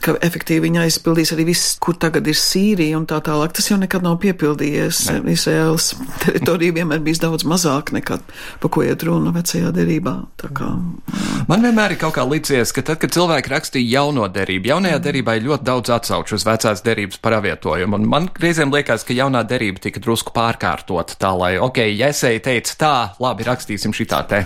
ka 0.05 0.17
efektīvi 0.25 0.69
viņa 0.69 0.85
aizpildīs 0.89 1.35
arī 1.37 1.49
viss, 1.53 1.77
kur 1.83 1.99
tagad 2.01 2.29
ir 2.31 2.39
Sīrija 2.39 2.99
un 2.99 3.09
tā 3.11 3.21
tālāk. 3.25 3.55
Tas 3.57 3.71
jau 3.71 3.79
nekad 3.81 4.05
nav 4.07 4.19
piepildījies. 4.25 5.05
Ne. 5.11 5.23
Izraels 5.35 5.93
teritorija 6.25 6.81
vienmēr 6.81 7.05
bijis 7.05 7.23
daudz 7.25 7.47
mazāk 7.49 7.95
nekā, 7.97 8.21
pa 8.61 8.73
ko 8.73 8.85
iet 8.85 9.05
runa 9.07 9.24
vecajā 9.33 9.71
derībā. 9.75 10.15
Kā, 10.45 10.69
Man 11.49 11.65
vienmēr 11.65 11.95
ir 11.95 12.01
kaut 12.01 12.15
kā 12.17 12.25
licies, 12.29 12.73
ka 12.75 12.85
tad, 12.85 12.99
kad 13.03 13.13
cilvēki 13.15 13.53
rakstīja 13.53 13.99
jauno 13.99 14.29
derību, 14.33 14.71
jaunajā 14.73 15.01
derībā 15.05 15.37
ir 15.39 15.47
ļoti 15.49 15.69
daudz 15.69 15.93
atsauču 15.97 16.39
uz 16.39 16.47
vecās 16.49 16.85
derības 16.85 17.21
pravietojumu. 17.25 18.01
Un 18.01 18.09
man 18.09 18.29
reizēm 18.41 18.73
liekas, 18.75 19.05
ka 19.05 19.17
jaunā 19.17 19.45
derība 19.49 19.83
tika 19.85 20.03
drusku 20.05 20.33
pārkārtota 20.37 21.19
tā, 21.21 21.35
lai, 21.37 21.55
ok, 21.61 21.85
ja 21.93 22.09
esēji 22.15 22.45
teica 22.49 22.79
tā, 22.81 22.95
labi, 23.21 23.47
rakstīsim 23.49 23.93
šitā 23.97 24.25
te. 24.31 24.45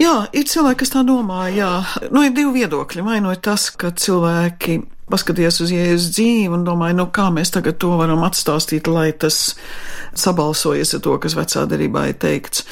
Jā, 0.00 0.14
ir 0.32 0.46
cilvēki, 0.48 0.78
kas 0.80 0.94
tā 0.94 1.02
domā, 1.04 1.50
jā. 1.52 1.74
Nu, 2.08 2.22
ir 2.24 2.32
divi 2.32 2.62
viedokļi. 2.62 3.02
Vai 3.04 3.18
nu 3.20 3.34
ir 3.34 3.42
tas, 3.44 3.68
ka 3.76 3.90
cilvēki 3.92 4.78
paskaties 5.10 5.60
uz 5.64 5.72
Jēzus 5.74 6.12
dzīvi 6.16 6.54
un 6.56 6.66
domāju, 6.66 6.98
nu 7.00 7.08
kā 7.14 7.28
mēs 7.34 7.52
tagad 7.54 7.80
to 7.82 7.94
varam 8.00 8.24
atstāstīt, 8.26 8.90
lai 8.90 9.10
tas 9.12 9.54
sabalsojas 10.16 10.94
ar 10.96 11.02
to, 11.04 11.16
kas 11.22 11.36
vecā 11.38 11.64
derībā 11.70 12.06
ir 12.10 12.18
teikts. 12.20 12.64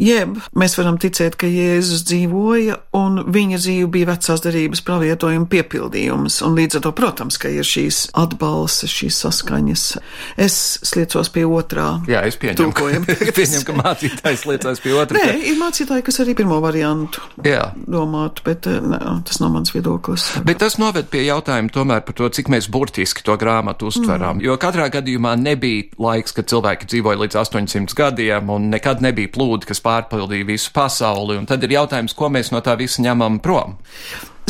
Jeb 0.00 0.36
mēs 0.58 0.76
varam 0.78 0.98
ticēt, 1.00 1.38
ka 1.40 1.48
Jēzus 1.50 2.04
dzīvoja 2.08 2.78
un 2.98 3.22
viņa 3.34 3.60
dzīve 3.62 3.90
bija 3.94 4.10
vecās 4.12 4.44
derības 4.44 4.84
pravietojuma 4.86 5.48
piepildījums, 5.50 6.40
un 6.46 6.58
līdz 6.58 6.78
ar 6.78 6.84
to, 6.86 6.94
protams, 6.96 7.38
ka 7.40 7.50
ir 7.52 7.66
šīs 7.66 8.08
atbalses, 8.18 8.92
šīs 8.94 9.20
saskaņas. 9.24 9.86
Es 10.40 10.58
sliecos 10.86 11.30
pie 11.34 11.46
otrā. 11.48 11.88
Jā, 12.10 12.24
es 12.28 12.38
pieņemu, 12.40 12.74
ka, 12.74 12.90
es 13.28 13.34
pieņemu, 13.36 13.64
ka 13.68 13.76
mācītājs 13.80 14.46
liecās 14.50 14.82
pie 14.84 14.94
otrā. 14.98 15.24
Nē, 15.24 15.36
ir 15.50 15.58
mācītāji, 15.60 16.06
kas 16.06 16.20
arī 16.24 16.36
pirmo 16.38 16.60
variantu 16.64 17.22
Jā. 17.44 17.68
domātu, 17.74 18.44
bet 18.46 18.68
nē, 18.68 19.00
tas 19.26 19.40
nav 19.42 19.54
mans 19.56 19.74
viedoklis. 19.74 20.30
Bet 20.46 20.62
tas 20.62 20.78
noved 20.80 21.10
pie 21.12 21.24
jautājuma 21.26 21.72
tomēr 21.84 22.04
par 22.04 22.16
to, 22.16 22.28
cik 22.32 22.48
mēs 22.52 22.68
burtiski 22.72 23.24
to 23.24 23.36
grāmatu 23.40 23.90
uztveram. 23.90 24.38
Mm. 24.38 24.44
Jo 24.46 24.56
katrā 24.60 24.88
gadījumā 24.92 25.34
nebija 25.40 25.90
laiks, 26.00 26.34
kad 26.36 26.48
cilvēki 26.50 26.88
dzīvoja 26.90 27.20
līdz 27.24 27.40
800 27.44 27.96
gadiem, 27.98 28.50
un 28.50 28.70
nekad 28.72 29.04
nebija 29.04 29.32
plūdi, 29.34 29.68
kas 29.68 29.82
pārpildīja 29.84 30.48
visu 30.48 30.72
pasauli. 30.74 31.38
Un 31.40 31.48
tad 31.50 31.64
ir 31.66 31.76
jautājums, 31.76 32.16
ko 32.16 32.32
mēs 32.32 32.52
no 32.54 32.62
tā 32.64 32.78
visa 32.80 33.04
ņemam 33.04 33.40
prom. 33.44 33.76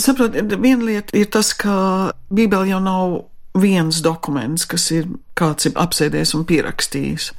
Saprotiet, 0.00 0.50
viena 0.58 0.82
lieta 0.86 1.14
ir 1.14 1.30
tas, 1.30 1.52
ka 1.54 2.14
Bībele 2.34 2.72
jau 2.72 2.80
nav 2.82 3.20
viens 3.58 4.00
dokuments, 4.02 4.66
kas 4.66 4.88
ir 4.94 5.06
kāds 5.38 5.68
ir 5.68 5.76
apsēdies 5.78 6.34
un 6.34 6.42
pierakstījis. 6.48 7.30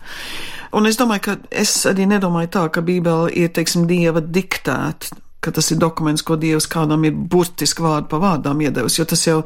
Un 0.76 0.88
es 0.88 0.98
domāju, 1.00 1.24
ka 1.24 1.36
es 1.56 1.74
arī 1.88 2.08
nedomāju 2.08 2.52
tā, 2.52 2.66
ka 2.72 2.84
Bībele 2.84 3.32
ir, 3.36 3.52
teiksim, 3.56 3.88
Dieva 3.88 4.24
diktēta 4.24 5.16
ka 5.46 5.54
tas 5.56 5.72
ir 5.74 5.80
dokuments, 5.82 6.26
ko 6.26 6.38
Dievs 6.42 6.68
kādam 6.72 7.06
ir 7.08 7.16
burtiski 7.16 7.86
vārdu 7.86 8.10
pa 8.12 8.20
vārdām 8.24 8.62
iedevis, 8.66 9.00
jo 9.00 9.08
tas 9.10 9.26
jau. 9.28 9.40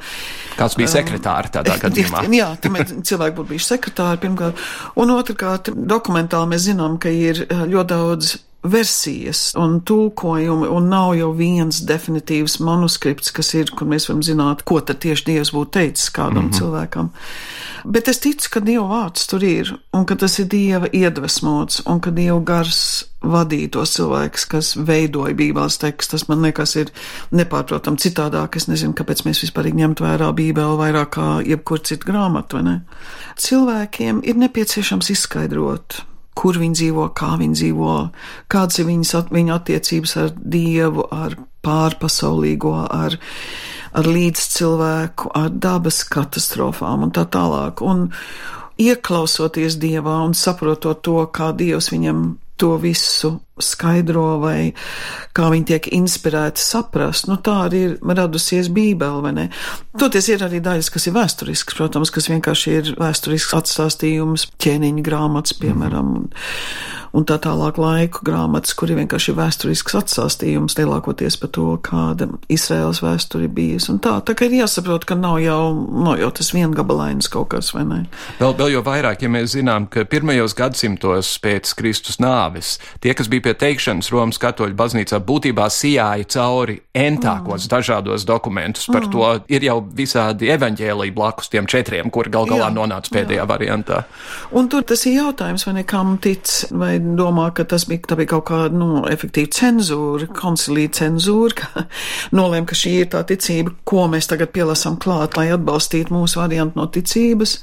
Kāds 0.59 0.77
bija 0.79 0.91
sekretāri 0.95 1.53
tādā 1.59 1.77
gadījumā? 1.85 2.25
Jā, 2.35 2.51
cilvēki 2.63 3.37
būtu 3.37 3.53
bijuši 3.53 3.71
sekretāri 3.73 4.23
pirmkārt. 4.25 4.67
Un 4.99 5.15
otrkārt, 5.15 5.73
dokumentāli 5.75 6.55
mēs 6.55 6.69
zinām, 6.69 6.99
ka 7.01 7.11
ir 7.13 7.45
ļoti 7.49 7.89
daudz 7.93 8.37
versijas 8.63 9.53
un 9.55 9.81
tulkojumi, 9.81 10.67
un 10.67 10.89
nav 10.91 11.13
jau 11.15 11.29
viens 11.35 11.81
definitīvs 11.87 12.57
manuskripts, 12.59 13.31
kas 13.31 13.53
ir, 13.55 13.71
kur 13.71 13.87
mēs 13.87 14.09
varam 14.09 14.23
zināt, 14.25 14.65
ko 14.67 14.81
tad 14.83 14.99
tieši 15.05 15.25
Dievs 15.31 15.53
būtu 15.55 15.71
teicis 15.77 16.09
kādam 16.11 16.43
mm 16.43 16.49
-hmm. 16.49 16.57
cilvēkam. 16.59 17.09
Bet 17.85 18.07
es 18.07 18.19
ticu, 18.19 18.49
ka 18.51 18.59
Dieva 18.59 18.87
vārds 18.87 19.27
tur 19.29 19.43
ir, 19.43 19.79
un 19.93 20.05
ka 20.05 20.15
tas 20.15 20.39
ir 20.39 20.45
Dieva 20.45 20.87
iedvesmots, 20.91 21.81
un 21.85 21.99
ka 21.99 22.11
Dieva 22.11 22.39
gars 22.43 23.05
vadīja 23.21 23.69
tos 23.69 23.93
cilvēkus, 23.95 24.45
kas 24.47 24.75
veidoja 24.75 25.35
Bībeles 25.35 25.79
tekstu. 25.79 26.17
Tas 26.17 26.27
man 26.27 26.41
liekas 26.41 26.75
ir 26.75 26.91
nepārprotam 27.31 27.97
citādāk. 27.97 28.55
Es 28.55 28.67
nezinu, 28.67 28.93
kāpēc 28.93 29.23
mēs 29.25 29.43
vispār 29.43 29.71
ņemt 29.75 29.99
vērā 30.03 30.31
Bībeli 30.33 30.77
vairāk 30.79 31.09
kā 31.15 31.27
jebkur 31.45 31.79
citu 31.79 32.11
grāmatu, 32.11 32.59
vai 32.59 32.63
ne? 32.63 32.81
Cilvēkiem 33.35 34.21
ir 34.23 34.35
nepieciešams 34.35 35.09
izskaidrot 35.09 36.08
kur 36.39 36.59
viņi 36.61 36.77
dzīvo, 36.79 37.09
kā 37.17 37.33
viņi 37.39 37.59
dzīvo, 37.59 37.95
kādas 38.51 38.79
ir 38.79 38.87
viņas, 38.87 39.15
viņu 39.35 39.55
attiecības 39.55 40.15
ar 40.23 40.29
Dievu, 40.39 41.05
ar 41.11 41.35
pārpasaulīgo, 41.65 42.75
ar, 42.87 43.17
ar 43.99 44.07
līdzcilvēku, 44.07 45.33
ar 45.35 45.49
dabas 45.51 46.03
katastrofām 46.07 47.07
un 47.07 47.11
tā 47.15 47.25
tālāk. 47.27 47.83
Un 47.83 48.07
ieklausoties 48.79 49.75
Dievā 49.81 50.21
un 50.23 50.37
saprotot 50.37 51.03
to, 51.03 51.19
kā 51.35 51.51
Dievs 51.57 51.91
viņam 51.91 52.31
to 52.59 52.75
visu 52.79 53.37
skaidro 53.63 54.39
vai 54.41 54.73
kā 55.35 55.49
viņi 55.53 55.67
tiek 55.71 55.89
inspirēti 55.99 56.63
saprast. 56.63 57.29
Nu, 57.29 57.39
tā 57.43 57.55
arī 57.67 57.83
ir 57.89 57.97
radusies 58.03 58.71
Bībele, 58.73 59.23
vai 59.25 59.33
ne? 59.35 59.47
Toties 59.99 60.31
ir 60.33 60.45
arī 60.45 60.61
daļas, 60.63 60.91
kas 60.93 61.09
ir 61.09 61.17
vēsturisks, 61.17 61.77
protams, 61.77 62.13
kas 62.13 62.29
vienkārši 62.31 62.77
ir 62.77 62.93
vēsturisks 62.99 63.57
atstāstījums, 63.59 64.49
ķēniņa 64.61 65.05
grāmatas, 65.05 65.57
piemēram. 65.59 66.15
-hmm 66.15 66.97
un 67.15 67.25
tā 67.27 67.37
tālāk 67.41 67.79
laiku 67.81 68.23
grāmatas, 68.25 68.75
kur 68.77 68.91
ir 68.91 68.99
vienkārši 68.99 69.35
vēsturisks 69.37 69.97
atsāstījums 69.99 70.77
lielākoties 70.77 71.39
par 71.41 71.51
to, 71.55 71.67
kāda 71.85 72.29
Izraels 72.51 73.01
vēsture 73.03 73.49
bijusi. 73.53 73.91
Un 73.93 74.01
tā, 74.03 74.17
tā 74.25 74.35
kā 74.37 74.47
ir 74.47 74.59
jāsaprot, 74.59 75.07
ka 75.09 75.17
nav 75.19 75.39
jau, 75.43 75.61
nav 76.05 76.19
jau 76.21 76.29
tas 76.39 76.51
viengabalains 76.55 77.29
kaut 77.31 77.51
kas, 77.55 77.71
vai 77.75 77.85
ne? 77.89 77.99
Vēl, 78.41 78.53
vēl 78.59 78.75
jau 78.77 78.83
vairāk, 78.85 79.25
ja 79.25 79.31
mēs 79.31 79.55
zinām, 79.55 79.89
ka 79.91 80.05
pirmajos 80.09 80.55
gadsimtos 80.57 81.33
pēc 81.43 81.73
Kristus 81.79 82.19
nāves 82.21 82.77
tie, 83.03 83.15
kas 83.17 83.31
bija 83.31 83.48
pie 83.48 83.48
teikšanas 83.57 84.11
Romas 84.13 84.39
katoļu 84.41 84.75
baznīcā, 84.77 85.19
būtībā 85.25 85.67
sijāja 85.73 86.27
cauri 86.35 86.79
entākos 86.95 87.65
mm. 87.65 87.71
dažādos 87.71 88.25
dokumentus. 88.27 88.87
Par 88.91 89.05
mm. 89.05 89.11
to 89.13 89.55
ir 89.55 89.65
jau 89.65 89.79
visādi 89.83 90.51
evaņģēlī 90.53 91.09
blakus 91.15 91.51
tiem 91.53 91.67
četriem, 91.69 92.11
kur 92.13 92.29
gal 92.31 92.47
galā 92.49 92.67
jā, 92.67 92.75
nonāca 92.75 93.13
pēdējā 93.15 93.41
jā. 93.43 93.47
variantā. 93.49 94.01
Un 94.55 94.69
tur 94.71 94.85
tas 94.87 95.05
ir 95.09 95.19
jautājums, 95.19 95.65
vai 95.67 95.75
nekam 95.79 96.15
tic, 96.21 96.51
vai 96.71 96.91
domā, 96.99 97.49
ka 97.55 97.65
tas 97.69 97.87
bija, 97.89 98.17
bija 98.19 98.33
kaut 98.35 98.47
kāda, 98.51 98.75
nu, 98.75 99.03
efektīva 99.09 99.51
cenzūra, 99.59 100.29
koncilija 100.35 100.93
cenzūra, 101.01 101.57
ka 101.61 101.85
nolēma, 102.37 102.67
ka 102.69 102.77
šī 102.77 102.95
ir 103.03 103.11
tā 103.15 103.23
ticība, 103.29 103.75
ko 103.87 104.07
mēs 104.11 104.29
tagad 104.31 104.53
pielasām 104.55 104.99
klāt, 105.01 105.37
lai 105.39 105.49
atbalstītu 105.55 106.13
mūsu 106.15 106.41
variantu 106.41 106.81
no 106.81 106.87
ticības, 106.91 107.59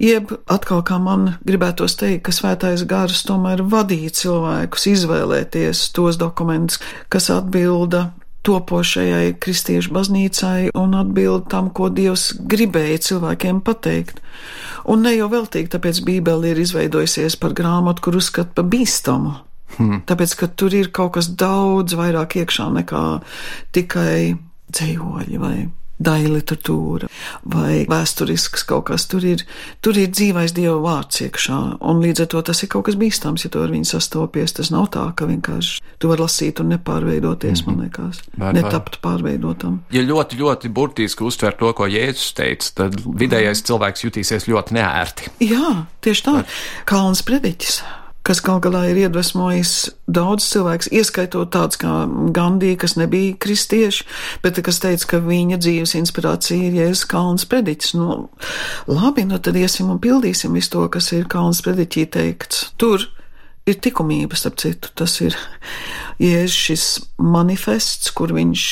jeb 0.00 0.32
atkal, 0.50 0.84
kā 0.86 1.00
man 1.02 1.34
gribētos 1.46 1.98
teikt, 1.98 2.24
ka 2.28 2.34
svētais 2.34 2.84
gars 2.88 3.24
tomēr 3.28 3.64
vadīja 3.66 4.14
cilvēkus 4.22 4.88
izvēlēties 5.18 5.90
tos 5.94 6.18
dokumentus, 6.18 6.78
kas 7.10 7.30
atbilda 7.30 8.12
topošajai 8.46 9.34
kristiešu 9.40 9.92
baznīcai 9.92 10.70
un 10.78 10.94
atbild 10.94 11.48
tam, 11.50 11.70
ko 11.70 11.90
Dievs 11.90 12.32
gribēja 12.38 12.98
cilvēkiem 12.98 13.60
pateikt. 13.60 14.22
Un 14.88 15.02
ne 15.02 15.12
jau 15.16 15.28
veltīgi, 15.28 15.68
tāpēc 15.74 16.00
Bībele 16.06 16.52
ir 16.52 16.62
izveidojusies 16.62 17.36
par 17.36 17.52
grāmatu, 17.52 18.00
kur 18.06 18.16
uzskata 18.16 18.54
par 18.54 18.68
bīstamu. 18.70 19.34
Hmm. 19.76 20.00
Tāpēc, 20.08 20.34
ka 20.38 20.48
tur 20.48 20.72
ir 20.72 20.88
kaut 20.94 21.18
kas 21.18 21.28
daudz 21.28 21.98
vairāk 21.98 22.38
iekšā 22.40 22.70
nekā 22.78 23.02
tikai 23.76 24.38
dzējoļi 24.72 25.42
vai 25.42 25.56
daļa 25.98 26.30
literatūra 26.36 27.08
vai 27.48 27.84
vēsturisks 27.90 28.64
kaut 28.68 28.88
kas. 28.90 29.06
Tur 29.10 29.24
ir, 29.26 29.44
tur 29.84 29.98
ir 29.98 30.10
dzīvais 30.14 30.54
dieva 30.56 30.78
vārds 30.82 31.22
iekšā, 31.26 31.58
un 31.80 32.02
līdz 32.04 32.24
ar 32.24 32.30
to 32.34 32.42
tas 32.50 32.62
ir 32.62 32.72
kaut 32.72 32.86
kas 32.88 32.98
bīstams, 33.00 33.44
ja 33.46 33.52
tu 33.52 33.62
ar 33.62 33.74
viņu 33.74 33.90
sastopies. 33.92 34.54
Tas 34.58 34.72
nav 34.74 34.88
tā, 34.94 35.04
ka 35.18 35.28
vienkārši 35.30 35.82
tu 35.98 36.10
vari 36.12 36.24
lasīt 36.24 36.62
un 36.62 36.72
nepārveidoties, 36.74 37.62
mm 37.62 37.64
-hmm. 37.64 37.66
man 37.66 37.74
mhm. 37.74 37.84
liekas, 37.84 38.22
Vai, 38.38 38.52
netapt 38.54 39.00
pārveidotam. 39.02 39.80
Ja 39.90 40.02
ļoti, 40.02 40.38
ļoti 40.38 40.68
burtiski 40.68 41.24
uztver 41.24 41.56
to, 41.58 41.72
ko 41.72 41.86
Jēzus 41.86 42.34
teica, 42.34 42.72
tad 42.74 43.00
vidējais 43.04 43.62
cilvēks 43.62 44.04
jutīsies 44.04 44.48
ļoti 44.48 44.74
neērti. 44.78 45.30
Jā, 45.40 45.86
tieši 46.00 46.24
tā. 46.24 46.44
Kalns 46.84 47.22
prediķis 47.22 47.82
kas 48.28 48.42
gal 48.44 48.60
galā 48.60 48.84
ir 48.90 48.98
iedvesmojis 49.06 49.72
daudz 50.04 50.44
cilvēks, 50.52 50.90
ieskaitot 50.92 51.48
tāds 51.54 51.80
kā 51.80 52.04
Gandī, 52.36 52.74
kas 52.80 52.98
nebija 53.00 53.36
kristieši, 53.40 54.04
bet 54.44 54.60
kas 54.64 54.82
teica, 54.84 55.06
ka 55.14 55.22
viņa 55.24 55.60
dzīves 55.62 55.96
inspirācija 55.96 56.68
ir 56.68 56.76
Jēzus 56.82 57.06
Kalns 57.08 57.48
prediķis. 57.48 57.94
Nu, 57.96 58.28
labi, 58.90 59.24
nu 59.28 59.40
tad 59.40 59.56
iesim 59.56 59.88
un 59.94 60.02
pildīsim 60.02 60.56
visu 60.56 60.74
to, 60.76 60.84
kas 60.92 61.08
ir 61.16 61.28
Kalns 61.32 61.62
prediķī 61.64 62.04
teikts. 62.18 62.68
Tur 62.80 63.08
ir 63.68 63.80
likumība, 63.84 64.36
starp 64.36 64.60
citu, 64.60 64.92
tas 64.98 65.16
ir 65.24 65.36
Jēzus 66.20 66.60
šis 66.68 66.86
manifests, 67.16 68.12
kur 68.12 68.36
viņš 68.36 68.68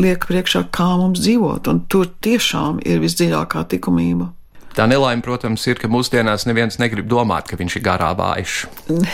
liek 0.00 0.28
priekšā, 0.28 0.66
kā 0.72 0.92
mums 1.00 1.20
dzīvot, 1.24 1.68
un 1.68 1.82
tur 1.88 2.12
tiešām 2.24 2.80
ir 2.84 3.00
visdziļākā 3.02 3.66
likumība. 3.72 4.32
Tā 4.76 4.86
nelaime, 4.88 5.22
protams, 5.22 5.66
ir, 5.66 5.78
ka 5.78 5.88
mūsdienās 5.88 6.46
neviens 6.48 6.78
negrib 6.78 7.06
domāt, 7.10 7.48
ka 7.50 7.56
viņš 7.60 7.76
ir 7.76 7.82
garā 7.82 8.12
vājš. 8.18 8.66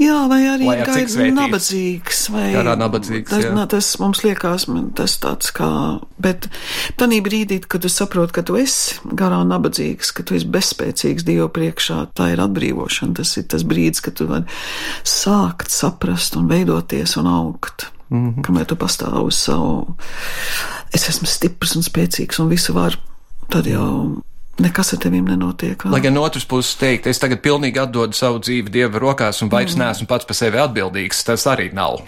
Jā, 0.00 0.14
vai 0.30 0.38
arī 0.48 0.64
gaida 0.64 1.10
svētīts. 1.12 1.34
nabadzīgs, 1.36 2.20
vai 2.32 2.46
Garā 2.54 2.72
nabadzīgs, 2.80 3.28
tas, 3.28 3.44
nā, 3.52 3.66
tas 3.68 3.90
mums 4.00 4.22
liekas, 4.24 4.64
man 4.72 4.86
tas 4.96 5.18
tāds 5.20 5.50
kā, 5.52 5.68
bet 6.16 6.48
tanī 6.96 7.18
brīdī, 7.24 7.58
kad 7.60 7.84
tu 7.84 7.90
saproti, 7.92 8.32
ka 8.38 8.44
tu 8.48 8.56
esi 8.56 8.96
garā 9.12 9.42
nabadzīgs, 9.44 10.14
ka 10.16 10.24
tu 10.24 10.38
esi 10.38 10.48
bezspēcīgs 10.48 11.26
Dievu 11.28 11.50
priekšā, 11.52 11.98
tā 12.16 12.30
ir 12.32 12.40
atbrīvošana, 12.46 13.18
tas 13.20 13.34
ir 13.36 13.44
tas 13.52 13.66
brīdis, 13.68 14.00
kad 14.06 14.16
tu 14.16 14.30
vari 14.30 14.48
sākt 15.04 15.68
saprast 15.68 16.40
un 16.40 16.48
veidoties 16.48 17.18
un 17.20 17.28
augt. 17.28 17.90
Mm 17.90 18.00
Mhm. 18.10 18.28
-hmm. 18.30 18.42
Kamēr 18.42 18.64
tu 18.66 18.74
pastāv 18.76 19.22
uz 19.22 19.36
savu, 19.36 19.94
es 20.92 21.08
esmu 21.08 21.26
stiprs 21.26 21.76
un 21.76 21.82
spēcīgs 21.82 22.40
un 22.40 22.48
visu 22.48 22.72
varu, 22.72 22.96
tad 23.50 23.66
jau 23.66 24.22
nekas 24.60 24.94
ar 24.94 25.02
tevīm 25.02 25.28
nenotiek. 25.30 25.84
Lai 25.90 26.02
gan 26.04 26.14
no 26.16 26.24
otras 26.26 26.46
puses 26.48 26.76
teikt, 26.80 27.08
es 27.10 27.20
tagad 27.22 27.42
pilnīgi 27.44 27.80
atdodu 27.82 28.16
savu 28.16 28.42
dzīvi 28.44 28.72
Dieva 28.72 29.00
rokās 29.02 29.42
un 29.44 29.52
vairs 29.52 29.76
mm. 29.76 29.84
neesmu 29.84 30.08
pats 30.10 30.28
par 30.28 30.38
sevi 30.38 30.60
atbildīgs, 30.62 31.24
tas 31.26 31.46
arī 31.50 31.70
nav. 31.76 32.02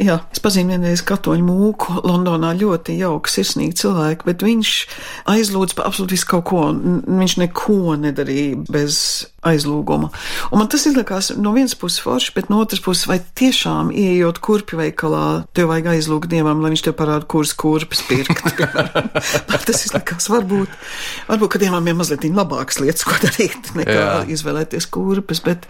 Jā, 0.00 0.18
es 0.32 0.40
pazinu 0.42 0.72
vienreiz 0.72 1.02
katoļu 1.06 1.44
mūku 1.44 1.98
Londonā 2.06 2.54
ļoti 2.56 2.96
jauka, 3.00 3.30
sirsnīga 3.30 3.76
cilvēka, 3.82 4.26
bet 4.28 4.44
viņš 4.46 4.70
aizlūdz 5.30 5.76
par 5.76 5.90
absolūti 5.90 6.16
visu 6.16 6.30
kaut 6.30 6.46
ko. 6.48 6.64
Viņš 6.72 7.36
neko 7.42 7.98
nedarīja 8.00 8.62
bez 8.72 9.02
aizlūguma. 9.46 10.08
Un 10.54 10.60
man 10.62 10.70
tas 10.70 10.86
izlikās 10.86 11.32
no 11.34 11.52
vienas 11.56 11.74
puses 11.78 12.02
forši, 12.02 12.32
bet 12.36 12.50
no 12.52 12.60
otras 12.62 12.82
puses, 12.82 13.08
vai 13.10 13.18
tiešām 13.20 13.90
ieejot 13.90 14.38
kurpju 14.42 14.78
veikalā, 14.78 15.24
tev 15.56 15.70
vajag 15.72 15.90
aizlūgt 15.96 16.30
dievam, 16.30 16.62
lai 16.62 16.72
viņš 16.72 16.84
tev 16.86 16.96
parāda, 16.98 17.26
kuras 17.28 17.54
kurpes 17.58 18.04
pirkt. 18.08 18.42
tas 19.66 19.84
izlikās, 19.88 20.30
varbūt, 20.32 20.72
varbūt, 21.28 21.54
ka 21.54 21.62
dievam 21.62 21.90
ir 21.90 21.98
mazliet 21.98 22.26
labākas 22.32 22.80
lietas, 22.82 23.04
ko 23.08 23.18
darīt, 23.22 23.74
nekā. 23.78 23.98
Jā. 23.98 24.10
izvēlēties 24.32 24.88
kurpes, 24.94 25.42
bet 25.44 25.66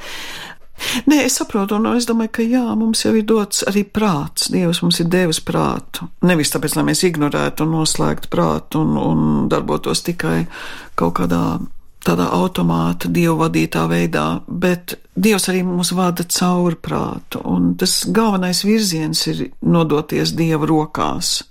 Nē, 1.10 1.22
es 1.26 1.36
saprotu, 1.40 1.76
un 1.78 1.92
es 1.96 2.06
domāju, 2.08 2.32
ka 2.38 2.46
jā, 2.46 2.64
mums 2.78 3.04
jau 3.04 3.14
ir 3.16 3.26
dots 3.28 3.62
arī 3.70 3.84
prāts. 3.84 4.50
Dievs 4.52 4.82
mums 4.84 5.00
ir 5.02 5.10
devis 5.12 5.42
prātu. 5.44 6.08
Nevis 6.26 6.52
tāpēc, 6.54 6.76
lai 6.78 6.88
mēs 6.90 7.04
ignorētu 7.08 7.66
un 7.66 7.76
noslēgtu 7.78 8.32
prātu 8.32 8.82
un, 8.82 8.98
un 8.98 9.46
darbotos 9.52 10.04
tikai 10.06 10.42
kaut 10.98 11.16
kādā 11.20 11.44
tādā 12.02 12.26
automāta, 12.34 13.10
dievu 13.12 13.38
vadītā 13.44 13.86
veidā, 13.90 14.26
bet 14.46 14.96
Dievs 15.12 15.44
arī 15.52 15.60
mūs 15.66 15.90
vada 15.92 16.24
cauri 16.24 16.78
prātu, 16.80 17.42
un 17.44 17.74
tas 17.76 17.98
galvenais 18.08 18.62
virziens 18.64 19.26
ir 19.28 19.42
nodoties 19.60 20.32
Dieva 20.38 20.66
rokās. 20.68 21.42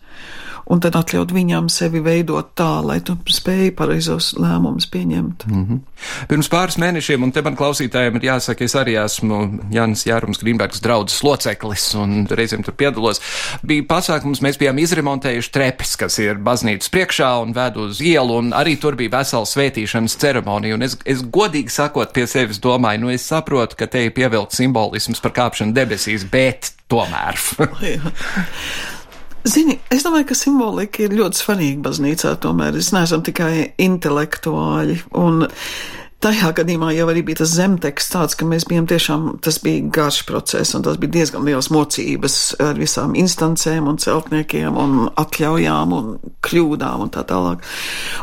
Un 0.70 0.82
tad 0.84 0.96
atļaut 0.96 1.32
viņam 1.34 1.70
sevi 1.74 2.02
veidot 2.04 2.52
tā, 2.58 2.70
lai 2.86 3.00
tu 3.06 3.16
spēj 3.30 3.72
pareizos 3.78 4.32
lēmumus 4.38 4.88
pieņemt. 4.92 5.46
Mm. 5.50 5.80
Pirms 6.30 6.50
pāris 6.52 6.78
mēnešiem, 6.82 7.26
un 7.26 7.34
te 7.34 7.44
man 7.46 7.58
klausītājiem 7.60 8.20
ir 8.20 8.28
jāsaka, 8.30 8.66
es 8.68 8.76
arī 8.78 8.96
esmu 9.02 9.42
Jānis 9.74 10.06
Jārums 10.08 10.42
Grīmbergs 10.42 10.84
draudzes 10.84 11.24
loceklis 11.26 11.88
un 12.00 12.26
reizēm 12.30 12.66
tur 12.66 12.78
piedalos. 12.78 13.22
Bija 13.68 13.88
pasākums, 13.90 14.44
mēs 14.46 14.60
bijām 14.62 14.80
izremontējuši 14.84 15.54
trepes, 15.56 15.96
kas 16.00 16.20
ir 16.24 16.42
baznīcas 16.46 16.94
priekšā 16.94 17.34
un 17.44 17.56
ved 17.58 17.82
uz 17.82 18.02
ielu, 18.06 18.40
un 18.44 18.54
arī 18.58 18.78
tur 18.82 18.98
bija 19.00 19.18
vesela 19.18 19.50
svētīšanas 19.50 20.18
ceremonija. 20.22 20.78
Un 20.78 20.88
es, 20.88 20.98
es 21.10 21.26
godīgi 21.26 21.74
sakot 21.74 22.14
pie 22.16 22.28
sevis 22.30 22.62
domāju, 22.64 23.06
nu 23.06 23.14
es 23.14 23.28
saprotu, 23.28 23.80
ka 23.80 23.90
te 23.92 24.06
ir 24.08 24.16
pievilkt 24.16 24.56
simbolisms 24.58 25.24
par 25.24 25.36
kāpšanu 25.42 25.76
debesīs, 25.78 26.28
bet 26.32 26.74
tomēr. 26.92 27.40
Zini, 29.42 29.80
es 29.90 30.04
domāju, 30.06 30.28
ka 30.30 30.36
simbolika 30.38 31.02
ir 31.02 31.16
ļoti 31.18 31.40
svarīga 31.40 31.88
baznīcā. 31.88 32.36
Tomēr 32.44 32.78
es 32.78 32.92
neesmu 32.94 33.24
tikai 33.26 33.54
intelektuāļi. 33.82 35.00
Un 35.18 35.48
tajā 36.22 36.52
gadījumā 36.60 36.92
jau 36.94 37.08
arī 37.10 37.24
bija 37.26 37.40
tas 37.40 37.56
zemteksts 37.56 38.14
tāds, 38.14 38.38
ka 38.38 38.46
mēs 38.46 38.68
bijām 38.70 38.86
tiešām, 38.90 39.24
tas 39.42 39.58
bija 39.64 39.88
garš 39.98 40.20
process, 40.30 40.76
un 40.78 40.86
tas 40.86 41.00
bija 41.02 41.16
diezgan 41.16 41.48
liels 41.48 41.72
mocības 41.74 42.36
ar 42.62 42.78
visām 42.78 43.16
instancēm 43.18 43.90
un 43.90 43.98
celtniekiem 44.04 44.78
un 44.78 45.08
atļaujām 45.10 45.96
un 45.98 46.12
kļūdām 46.46 47.08
un 47.08 47.14
tā 47.16 47.26
tālāk. 47.26 47.66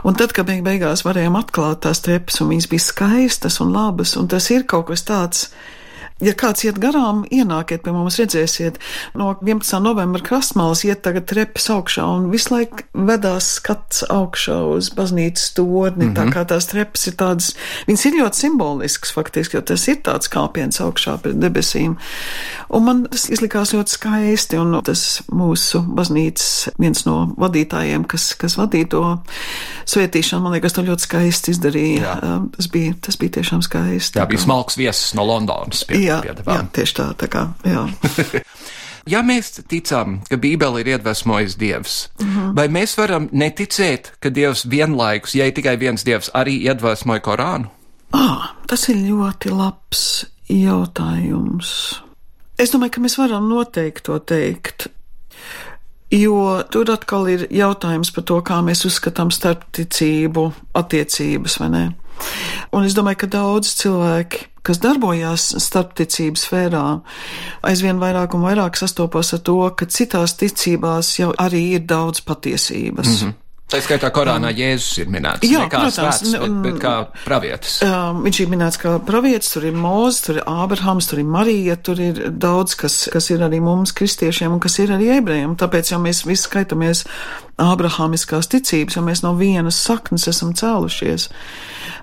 Un 0.07 0.19
tad, 0.19 0.37
kad 0.37 0.47
beig 0.47 0.63
beigās 0.67 1.03
varējām 1.09 1.41
atklāt 1.41 1.83
tās 1.89 2.05
trepas, 2.07 2.39
un 2.45 2.55
viņas 2.55 2.71
bija 2.71 2.87
skaistas 2.87 3.59
un 3.65 3.75
labas, 3.75 4.15
un 4.21 4.31
tas 4.31 4.47
ir 4.55 4.69
kaut 4.71 4.93
kas 4.93 5.03
tāds, 5.09 5.49
Ja 6.19 6.33
kāds 6.35 6.65
iet 6.67 6.81
garām, 6.83 7.21
ienākiet 7.31 7.85
pie 7.85 7.93
mums, 7.95 8.17
redzēsiet, 8.19 8.81
no 9.15 9.29
11. 9.39 9.79
novembra 9.85 10.23
krastmalas 10.27 10.83
iet 10.83 11.05
tagad 11.05 11.29
trepas 11.31 11.69
augšā 11.71 12.03
un 12.11 12.25
visu 12.33 12.51
laiku 12.57 12.83
vedās 13.07 13.53
skats 13.61 14.03
augšā 14.11 14.57
uz 14.75 14.89
baznīcas 14.99 15.53
torni, 15.55 16.09
mm 16.09 16.11
-hmm. 16.11 16.17
tā 16.19 16.35
kā 16.35 16.43
tās 16.51 16.67
trepas 16.73 17.07
ir 17.07 17.15
tādas, 17.21 17.53
viņas 17.87 18.07
ir 18.07 18.19
ļoti 18.19 18.41
simboliskas 18.43 19.15
faktiski, 19.15 19.57
jo 19.57 19.63
tas 19.63 19.87
ir 19.89 20.01
tāds 20.03 20.31
kāpiens 20.33 20.81
augšā 20.83 21.19
pret 21.23 21.39
debesīm. 21.39 21.95
Un 22.69 22.85
man 22.85 23.07
tas 23.07 23.29
izlikās 23.31 23.73
ļoti 23.73 23.95
skaisti, 23.95 24.59
un 24.59 24.75
tas 24.83 25.23
mūsu 25.31 25.85
baznīcas 25.87 26.75
viens 26.79 27.07
no 27.07 27.33
vadītājiem, 27.39 28.05
kas, 28.05 28.35
kas 28.35 28.59
vadīja 28.59 28.89
to 28.89 29.05
svētīšanu, 29.87 30.43
man 30.43 30.53
liekas, 30.53 30.73
to 30.73 30.83
ļoti 30.83 31.07
skaisti 31.07 31.55
izdarīja. 31.55 32.03
Jā. 32.03 32.41
Tas 32.57 32.69
bija, 32.69 32.95
tas 33.01 33.17
bija 33.17 33.39
tiešām 33.39 33.63
skaisti. 33.63 34.19
Tā 34.19 34.27
bija 34.27 34.41
smalks 34.41 34.77
viesis 34.77 35.15
no 35.15 35.25
Londonas. 35.25 35.85
Pie, 35.89 36.08
Jā, 36.09 36.37
jā, 36.47 36.61
tieši 36.73 36.99
tā, 37.01 37.09
tā 37.21 37.31
kā, 37.33 37.49
jā. 37.69 37.87
Ja 39.09 39.23
mēs 39.25 39.55
ticam, 39.71 40.19
ka 40.29 40.37
Bībele 40.37 40.83
ir 40.83 40.91
iedvesmojis 40.93 41.55
Dievs, 41.57 42.11
mm. 42.21 42.27
-hmm. 42.29 42.57
vai 42.57 42.67
mēs 42.69 42.97
varam 42.99 43.29
neticēt, 43.33 44.13
ka 44.21 44.29
Dievs 44.29 44.67
vienlaikus, 44.71 45.35
ja 45.35 45.47
ir 45.47 45.55
tikai 45.57 45.79
viens 45.81 46.05
Dievs, 46.05 46.31
arī 46.35 46.59
iedvesmoja 46.69 47.21
Korānu? 47.21 47.71
Ah, 48.13 48.53
tas 48.67 48.89
ir 48.89 48.97
ļoti 48.97 49.51
labs 49.51 50.27
jautājums. 50.49 52.03
Es 52.59 52.73
domāju, 52.73 52.91
ka 52.91 53.01
mēs 53.01 53.19
varam 53.19 53.49
noteikti 53.49 54.03
to 54.03 54.19
teikt. 54.19 54.89
Jo 56.11 56.65
tur 56.71 56.91
atkal 56.91 57.29
ir 57.29 57.47
jautājums 57.51 58.11
par 58.15 58.25
to, 58.25 58.41
kā 58.41 58.63
mēs 58.65 58.85
uzskatām 58.89 59.31
starpticību 59.31 60.53
attiecības, 60.75 61.59
vai 61.61 61.69
ne? 61.69 61.83
Un 62.73 62.85
es 62.85 62.97
domāju, 62.97 63.23
ka 63.23 63.31
daudz 63.33 63.73
cilvēki, 63.81 64.45
kas 64.67 64.81
darbojās 64.85 65.49
starpticības 65.65 66.47
sfērā, 66.49 66.85
aizvien 67.71 68.01
vairāk 68.03 68.37
un 68.37 68.45
vairāk 68.45 68.77
sastopas 68.77 69.33
ar 69.37 69.45
to, 69.47 69.59
ka 69.73 69.89
citās 69.89 70.37
ticībās 70.41 71.15
jau 71.19 71.33
arī 71.41 71.65
ir 71.79 71.87
daudz 71.89 72.21
patiesības. 72.21 73.09
Mm 73.09 73.29
-hmm. 73.29 73.37
Tā 73.69 73.83
skaitā 73.85 74.09
Korānā 74.09 74.49
Jēzus 74.57 75.03
ir 75.03 75.11
minēts. 75.13 75.45
Jā, 75.45 75.67
kā 75.69 75.83
protams, 75.83 76.23
svēts, 76.23 76.31
bet, 76.41 76.53
bet 76.65 76.77
kā 76.81 76.93
pravietis. 77.27 77.75
Um, 77.85 78.23
viņš 78.25 78.39
ir 78.41 78.49
minēts 78.49 78.81
kā 78.81 78.95
pravietis, 79.05 79.51
tur 79.53 79.67
ir 79.69 79.77
Mūzes, 79.77 80.23
tur 80.25 80.39
ir 80.41 80.47
Ābrahams, 80.49 81.09
tur 81.11 81.21
ir 81.21 81.29
Marija, 81.29 81.77
tur 81.77 82.01
ir 82.01 82.23
daudz, 82.33 82.79
kas, 82.81 82.97
kas 83.13 83.29
ir 83.29 83.45
arī 83.45 83.61
mums, 83.61 83.93
kristiešiem, 83.93 84.57
un 84.57 84.63
kas 84.65 84.79
ir 84.81 84.95
arī 84.97 85.11
ebrejiem. 85.19 85.53
Tāpēc 85.61 85.93
jau 85.93 86.01
mēs 86.01 86.23
visi 86.25 86.47
skaitamies 86.47 87.05
abrahamiskās 87.59 88.49
ticības, 88.51 88.97
jo 88.97 89.03
mēs 89.05 89.23
no 89.25 89.35
vienas 89.39 89.79
saknes 89.83 90.29
esam 90.31 90.55
cēlušies. 90.57 91.29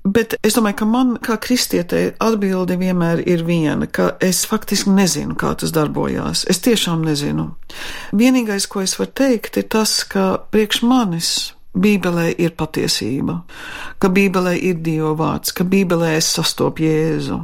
Bet 0.06 0.36
es 0.46 0.58
domāju, 0.58 0.80
ka 0.82 0.88
man, 0.90 1.16
kā 1.24 1.38
kristietei, 1.42 2.12
atbilde 2.22 2.78
vienmēr 2.78 3.24
ir 3.26 3.46
viena, 3.48 3.88
ka 3.88 4.12
es 4.24 4.44
faktiski 4.46 4.94
nezinu, 4.94 5.34
kā 5.40 5.56
tas 5.58 5.74
darbojās. 5.76 6.46
Es 6.52 6.62
tiešām 6.66 7.06
nezinu. 7.08 7.50
Vienīgais, 8.14 8.68
ko 8.70 8.84
es 8.86 8.98
varu 9.00 9.16
teikt, 9.18 9.58
ir 9.62 9.70
tas, 9.74 10.04
ka 10.06 10.36
priekš 10.54 10.84
manis 10.86 11.32
Bībelē 11.76 12.30
ir 12.40 12.54
patiesība, 12.56 13.42
ka 14.00 14.10
Bībelē 14.14 14.56
ir 14.56 14.78
Dieva 14.84 15.12
vārds, 15.20 15.52
ka 15.52 15.66
Bībelē 15.68 16.14
es 16.20 16.30
sastopu 16.38 16.86
Jēzu, 16.86 17.42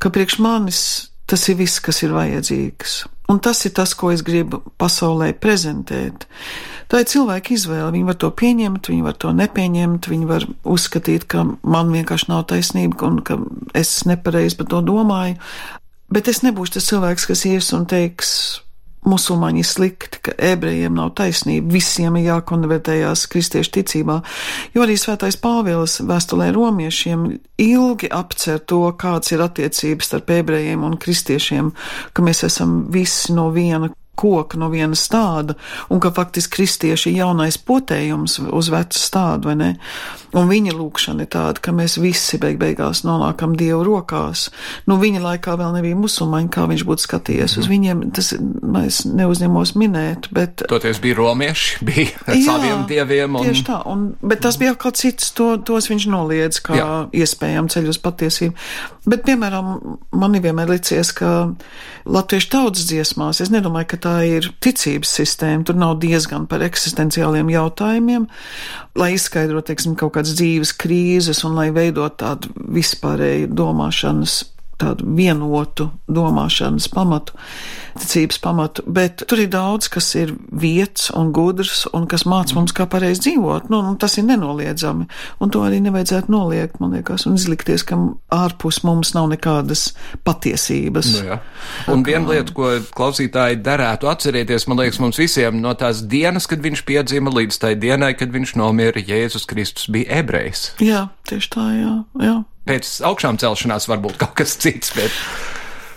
ka 0.00 0.12
priekš 0.12 0.38
manis 0.40 0.84
tas 1.28 1.44
ir 1.48 1.58
viss, 1.60 1.80
kas 1.80 2.02
ir 2.04 2.14
vajadzīgs. 2.16 3.02
Un 3.32 3.40
tas 3.40 3.62
ir 3.64 3.72
tas, 3.72 3.94
ko 3.96 4.10
es 4.12 4.20
gribu 4.26 4.60
pasaulē 4.80 5.30
prezentēt. 5.40 6.26
Tā 6.92 7.00
ir 7.00 7.08
cilvēka 7.08 7.54
izvēle. 7.54 7.88
Viņi 7.94 8.08
var 8.10 8.18
to 8.20 8.28
pieņemt, 8.36 8.90
viņi 8.92 9.06
var 9.06 9.16
to 9.16 9.30
nepieņemt, 9.32 10.08
viņi 10.12 10.28
var 10.28 10.44
uzskatīt, 10.68 11.24
ka 11.32 11.46
man 11.64 11.94
vienkārši 11.94 12.28
nav 12.28 12.44
taisnība 12.52 13.08
un 13.08 13.22
ka 13.24 13.38
es 13.78 14.02
nepareizi 14.08 14.58
par 14.58 14.68
to 14.74 14.82
domāju. 14.84 15.38
Bet 16.12 16.28
es 16.28 16.42
nebūšu 16.44 16.76
tas 16.76 16.90
cilvēks, 16.90 17.24
kas 17.30 17.46
ies 17.48 17.72
un 17.72 17.88
teiks, 17.88 18.34
musulmaņi 19.08 19.64
slikti, 19.66 20.20
ka 20.22 20.34
ebrejiem 20.52 20.94
nav 20.94 21.12
taisnība, 21.18 21.72
visiem 21.74 22.16
ir 22.20 22.28
jākonvertējās 22.30 23.24
kristiešu 23.32 23.74
ticībā, 23.78 24.18
jo 24.74 24.84
arī 24.84 24.98
svētais 25.00 25.38
Pāvils 25.42 25.98
vēstulē 26.06 26.52
romiešiem 26.54 27.26
ilgi 27.62 28.12
apcer 28.12 28.62
to, 28.62 28.84
kāds 28.98 29.34
ir 29.34 29.42
attiecības 29.42 30.12
starp 30.12 30.30
ebrejiem 30.38 30.86
un 30.86 30.98
kristiešiem, 31.02 31.72
ka 32.12 32.22
mēs 32.22 32.44
esam 32.46 32.84
visi 32.94 33.34
no 33.34 33.50
viena 33.54 33.90
koka 34.22 34.58
no 34.60 34.68
viena 34.70 34.96
stāda, 34.98 35.56
un 35.90 36.00
ka 36.02 36.12
faktiski 36.14 36.58
kristieši 36.60 37.10
ir 37.10 37.22
jaunais 37.22 37.58
potējums 37.58 38.38
uz 38.52 38.68
vecu 38.70 39.00
stādu, 39.00 39.50
vai 39.50 39.56
ne? 39.58 39.70
Un 40.32 40.48
viņa 40.48 40.72
lūkšana 40.76 41.26
ir 41.26 41.30
tāda, 41.32 41.60
ka 41.60 41.74
mēs 41.76 41.98
visi 42.00 42.38
beig 42.40 42.56
beigās 42.60 43.02
nonākam 43.04 43.52
Dievu 43.58 43.82
rokās. 43.84 44.46
Nu, 44.88 44.96
viņa 45.00 45.20
laikā 45.20 45.56
vēl 45.60 45.74
nebija 45.76 45.98
musulmaņi, 46.00 46.48
kā 46.52 46.64
viņš 46.70 46.84
būtu 46.88 47.04
skatījies 47.04 47.58
uz 47.60 47.68
viņiem. 47.68 48.06
Tas 48.16 48.32
mēs 48.38 49.02
neuzņemos 49.08 49.74
minēt, 49.80 50.30
bet. 50.32 50.64
Toties 50.72 51.02
bija 51.04 51.18
romieši, 51.20 51.78
bija 51.88 52.24
ar 52.26 52.38
jā, 52.38 52.46
saviem 52.48 52.86
dieviem. 52.88 53.36
Un... 53.36 53.50
Tieši 53.50 53.66
tā, 53.68 53.82
un, 53.92 54.08
bet 54.24 54.44
tas 54.46 54.56
bija 54.60 54.74
kaut 54.80 55.00
cits, 55.00 55.34
to, 55.36 55.52
tos 55.60 55.90
viņš 55.92 56.08
noliedz 56.12 56.62
kā 56.64 56.80
jā. 56.80 56.90
iespējām 57.24 57.68
ceļu 57.72 57.92
uz 57.92 58.00
patiesību. 58.02 58.56
Bet, 59.02 59.24
piemēram, 59.26 59.72
man 60.14 60.38
ir 60.38 60.44
vienmēr 60.44 60.70
licies, 60.70 61.10
ka 61.18 61.52
latviešu 62.06 62.50
tautas 62.52 62.86
dziesmās, 62.88 63.40
es 63.42 63.50
nedomāju, 63.52 63.88
ka 63.92 63.98
tā 64.04 64.14
ir 64.28 64.48
ticības 64.62 65.12
sistēma, 65.20 65.66
tur 65.66 65.78
nav 65.78 65.96
diezgan 66.02 66.46
par 66.50 66.62
eksistenciāliem 66.66 67.50
jautājumiem, 67.52 68.28
lai 68.98 69.12
izskaidrotu, 69.16 69.70
teiksim, 69.70 69.96
kaut 69.98 70.14
kādas 70.16 70.36
dzīves 70.38 70.74
krīzes 70.80 71.42
un 71.48 71.56
lai 71.58 71.70
veidot 71.74 72.18
tādu 72.20 72.52
vispārēju 72.76 73.52
domāšanas 73.56 74.42
tādu 74.82 75.06
vienotu 75.16 75.88
domāšanas 76.10 76.88
pamatu, 76.92 77.36
ticības 77.98 78.38
pamatu, 78.42 78.84
bet 78.88 79.24
tur 79.28 79.42
ir 79.42 79.50
daudz, 79.52 79.88
kas 79.92 80.08
ir 80.18 80.32
vietas 80.48 81.10
un 81.16 81.32
gudrs 81.34 81.84
un 81.92 82.06
kas 82.10 82.24
māca 82.28 82.56
mums, 82.56 82.74
kā 82.76 82.86
pareizi 82.90 83.26
dzīvot. 83.26 83.68
Nu, 83.72 83.82
nu, 83.84 83.94
tas 84.00 84.16
ir 84.18 84.26
nenoliedzami, 84.28 85.08
un 85.42 85.52
to 85.52 85.64
arī 85.66 85.82
nevajadzētu 85.84 86.32
noliegt, 86.32 86.78
man 86.82 86.96
liekas, 86.96 87.26
un 87.28 87.36
izlikties, 87.38 87.84
ka 87.88 87.98
ārpus 88.32 88.82
mums 88.86 89.12
nav 89.16 89.28
nekādas 89.32 89.90
patiesības. 90.26 91.12
Nu, 91.18 91.26
jā. 91.32 91.40
un 91.92 92.04
viena 92.06 92.32
lieta, 92.32 92.56
ko 92.56 92.72
klausītāji 92.96 93.60
derētu 93.64 94.10
atcerēties, 94.12 94.68
man 94.70 94.82
liekas, 94.82 95.02
mums 95.02 95.20
visiem 95.20 95.60
no 95.62 95.74
tās 95.78 96.04
dienas, 96.08 96.48
kad 96.50 96.64
viņš 96.64 96.86
piedzima 96.88 97.32
līdz 97.34 97.60
tai 97.62 97.74
dienai, 97.80 98.14
kad 98.18 98.32
viņš 98.32 98.56
nomira, 98.60 99.02
Jēzus 99.02 99.46
Kristus 99.50 99.90
bija 99.92 100.22
ebrejs. 100.22 100.70
Jā, 100.82 101.06
tieši 101.28 101.52
tā, 101.52 101.68
jā. 101.76 101.94
jā 102.24 102.38
pēc 102.68 102.92
augšām 103.08 103.40
celšanās 103.42 103.88
varbūt 103.90 104.18
kaut 104.20 104.36
kas 104.40 104.56
cits. 104.60 104.92
Bet... 104.96 105.14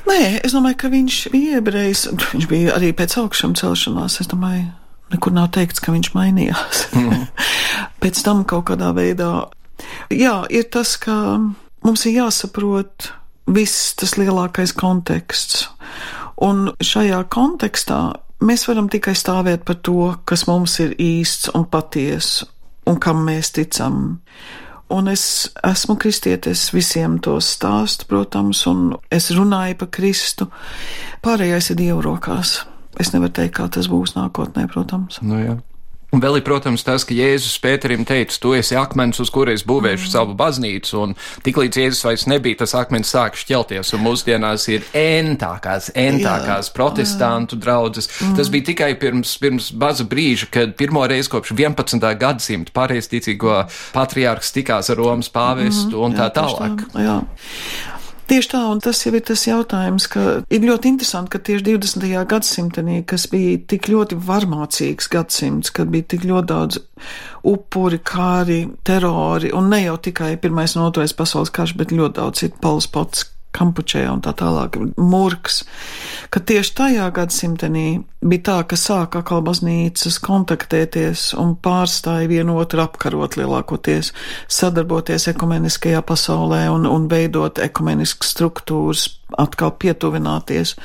Nē, 0.06 0.42
es 0.46 0.54
domāju, 0.54 0.80
ka 0.84 0.92
viņš 0.94 1.20
bija 1.34 1.60
iebrejs. 1.60 2.08
Viņš 2.34 2.50
bija 2.50 2.76
arī 2.78 2.92
pēc 2.98 3.18
augšām 3.22 3.56
celšanās. 3.58 4.20
Es 4.22 4.30
domāju, 4.32 4.68
nekur 5.14 5.36
nav 5.36 5.52
teikts, 5.58 5.82
ka 5.84 5.96
viņš 5.96 6.14
mainījās. 6.18 6.88
Mm. 6.98 7.28
pēc 8.04 8.24
tam 8.26 8.44
kaut 8.50 8.70
kādā 8.72 8.92
veidā. 8.98 9.32
Jā, 10.14 10.42
ir 10.50 10.68
tas, 10.74 10.96
ka 11.02 11.38
mums 11.86 12.06
ir 12.08 12.20
jāsaprot 12.22 13.12
viss 13.46 13.94
tas 14.00 14.16
lielākais 14.18 14.74
konteksts. 14.78 15.68
Un 16.42 16.70
šajā 16.84 17.22
kontekstā 17.32 18.00
mēs 18.46 18.66
varam 18.68 18.90
tikai 18.92 19.16
stāvēt 19.18 19.64
par 19.68 19.80
to, 19.86 20.12
kas 20.28 20.46
mums 20.50 20.80
ir 20.84 20.96
īsts 21.02 21.54
un 21.56 21.66
patiess 21.72 22.44
un 22.90 23.00
kam 23.02 23.24
mēs 23.26 23.54
ticam. 23.56 24.20
Un 24.96 25.10
es 25.12 25.52
esmu 25.66 25.98
kristietis, 26.00 26.70
visiem 26.72 27.18
to 27.24 27.36
stāstu, 27.44 28.08
protams, 28.08 28.62
un 28.70 28.94
es 29.12 29.28
runāju 29.36 29.80
par 29.82 29.90
Kristu. 29.98 30.48
Pārējais 31.26 31.72
ir 31.74 31.80
Dieva 31.82 32.00
rokās. 32.06 32.62
Es 33.02 33.12
nevaru 33.12 33.34
teikt, 33.36 33.58
kā 33.58 33.68
tas 33.68 33.90
būs 33.92 34.16
nākotnē, 34.16 34.70
protams. 34.72 35.20
Nu, 35.26 35.42
jā. 35.42 35.58
Un 36.16 36.22
vēl 36.24 36.40
ir, 36.40 36.46
protams, 36.48 36.86
tas, 36.88 37.04
ka 37.04 37.12
Jēzus 37.12 37.58
Pēterim 37.60 38.06
teica, 38.08 38.38
tu 38.40 38.54
esi 38.56 38.78
akmens, 38.80 39.20
uz 39.20 39.28
kura 39.34 39.52
es 39.52 39.66
būvēšu 39.68 40.06
mm. 40.06 40.12
savu 40.14 40.36
baznīcu, 40.40 40.94
un 41.04 41.16
tiklīdz 41.44 41.82
Jēzus 41.82 42.06
vairs 42.08 42.24
nebija, 42.32 42.62
tas 42.62 42.72
akmens 42.80 43.12
sāk 43.12 43.36
šķelties, 43.42 43.92
un 43.98 44.04
mūsdienās 44.06 44.70
ir 44.72 44.86
entākās, 44.96 45.90
entākās 45.92 46.70
jā, 46.70 46.76
protestantu 46.78 47.60
jā. 47.60 47.64
draudzes. 47.66 48.08
Mm. 48.14 48.38
Tas 48.40 48.52
bija 48.54 48.70
tikai 48.72 48.94
pirms, 49.02 49.36
pirms 49.44 49.68
baza 49.76 50.08
brīža, 50.08 50.48
kad 50.56 50.78
pirmo 50.80 51.04
reizi 51.12 51.34
kopš 51.34 51.52
11. 51.52 52.08
gadsimta 52.22 52.72
pareizticīgo 52.80 53.66
patriārks 53.96 54.56
tikās 54.56 54.94
ar 54.94 55.02
Romas 55.02 55.28
pāvestu 55.36 55.98
mm. 55.98 56.06
un 56.08 56.16
tā 56.16 56.30
jā, 56.30 56.36
tālāk. 56.40 56.88
Tā, 56.96 57.04
jā. 57.04 57.20
Tieši 58.26 58.50
tā, 58.56 58.60
un 58.74 58.80
tas 58.82 58.98
jau 59.04 59.12
ir 59.14 59.22
tas 59.22 59.44
jautājums, 59.46 60.08
ka 60.10 60.22
ir 60.50 60.64
ļoti 60.66 60.90
interesanti, 60.90 61.30
ka 61.36 61.42
tieši 61.46 61.66
20. 61.68 62.08
gadsimtenī, 62.32 62.96
kas 63.06 63.28
bija 63.30 63.60
tik 63.70 63.86
ļoti 63.92 64.18
varmācīgs 64.26 65.12
gadsimts, 65.14 65.70
kad 65.76 65.92
bija 65.94 66.08
tik 66.16 66.26
ļoti 66.26 66.50
daudz 66.50 66.80
upuri, 67.46 68.02
kāri, 68.02 68.64
terori, 68.88 69.54
un 69.54 69.70
ne 69.70 69.84
jau 69.84 70.00
tikai 70.10 70.34
Pirmais 70.42 70.74
un 70.74 70.88
Otrais 70.88 71.14
pasaules 71.14 71.54
karš, 71.54 71.76
bet 71.78 71.94
ļoti 71.94 72.18
daudz 72.18 72.42
citu 72.42 72.62
palspots, 72.66 73.28
Kampučē 73.56 74.04
un 74.12 74.22
tā 74.26 74.34
tālāk, 74.36 74.78
Murks, 75.00 75.62
ka 76.34 76.42
tieši 76.44 76.74
tajā 76.76 77.08
gadsimtenī 77.16 77.88
bija 78.26 78.44
tā, 78.50 78.58
ka 78.68 78.78
sāka 78.80 79.22
atkal 79.22 79.44
baznīcas 79.46 80.18
kontaktēties 80.24 81.30
un 81.40 81.56
pārstāja 81.56 82.28
vienotru 82.32 82.84
apkarot 82.84 83.38
lielākoties, 83.40 84.12
sadarboties 84.52 85.30
ekumeniskajā 85.32 86.02
pasaulē 86.06 86.66
un, 86.74 86.90
un 86.90 87.08
veidot 87.12 87.62
ekumeniskas 87.64 88.34
struktūras, 88.36 89.08
atkal 89.42 89.74
pietuvināties. 89.80 90.76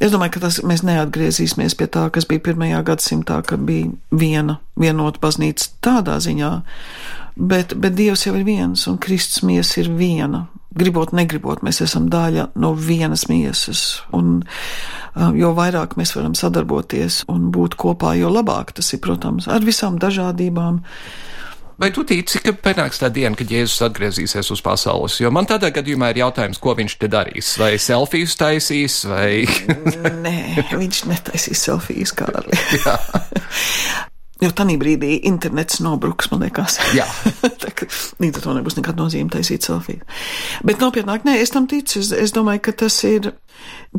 Es 0.00 0.14
domāju, 0.14 0.38
ka 0.38 0.46
tas 0.46 0.62
mēs 0.64 0.80
neatgriezīsimies 0.88 1.76
pie 1.76 1.90
tā, 1.92 2.06
kas 2.12 2.24
bija 2.28 2.40
pirmajā 2.46 2.80
gadsimtā, 2.88 3.42
kad 3.44 3.60
bija 3.68 3.90
viena 4.08 4.56
vienota 4.80 5.20
baznīca 5.20 5.68
tādā 5.84 6.16
ziņā, 6.24 6.54
bet, 7.36 7.76
bet 7.76 7.98
Dievs 7.98 8.24
jau 8.24 8.32
ir 8.38 8.46
viens 8.48 8.86
un 8.88 8.96
Kristus 9.02 9.44
miesa 9.44 9.82
ir 9.82 9.92
viena 9.98 10.46
gribot, 10.76 11.14
negribot, 11.16 11.64
mēs 11.66 11.82
esam 11.84 12.08
daļa 12.12 12.50
no 12.60 12.74
vienas 12.78 13.26
miesas. 13.30 14.02
Un, 14.16 14.40
jo 15.38 15.54
vairāk 15.56 15.96
mēs 16.00 16.14
varam 16.16 16.36
sadarboties 16.38 17.24
un 17.32 17.50
būt 17.54 17.76
kopā, 17.80 18.14
jo 18.20 18.30
labāk 18.32 18.74
tas 18.78 18.92
ir, 18.94 19.02
protams, 19.04 19.50
ar 19.50 19.66
visām 19.66 19.98
dažādībām. 20.00 20.80
Vai 21.80 21.88
tu 21.96 22.02
tici, 22.04 22.42
ka 22.44 22.52
pienāks 22.52 23.00
tā 23.00 23.08
diena, 23.08 23.32
kad 23.32 23.48
Jēzus 23.48 23.80
atgriezīsies 23.86 24.50
uz 24.52 24.60
pasaules? 24.60 25.16
Jo 25.22 25.30
man 25.32 25.48
tādā 25.48 25.70
gadījumā 25.72 26.10
ir 26.12 26.20
jautājums, 26.20 26.60
ko 26.60 26.74
viņš 26.76 26.96
te 27.00 27.08
darīs. 27.08 27.54
Vai 27.56 27.70
selfijas 27.80 28.36
taisīs, 28.36 28.98
vai. 29.08 29.48
Nē, 30.26 30.36
viņš 30.76 31.02
netaisīs 31.08 31.64
selfijas, 31.70 32.12
Kārli. 32.20 32.60
Jo 34.40 34.50
tajā 34.56 34.78
brīdī 34.80 35.18
internets 35.28 35.82
nobruks, 35.84 36.30
man 36.32 36.46
liekas. 36.46 36.78
Jā. 36.96 37.04
līdz 38.22 38.40
ar 38.40 38.44
to 38.44 38.54
nebūs 38.56 38.78
nekāda 38.78 39.02
nozīme 39.02 39.32
taisīt 39.32 39.66
selfiju. 39.68 40.00
Bet 40.66 40.80
nopietnāk, 40.80 41.26
nē, 41.28 41.36
es 41.44 41.52
tam 41.52 41.68
ticu. 41.70 42.00
Es, 42.00 42.12
es 42.16 42.32
domāju, 42.36 42.64
ka 42.68 42.76
tas 42.84 42.96
ir 43.08 43.32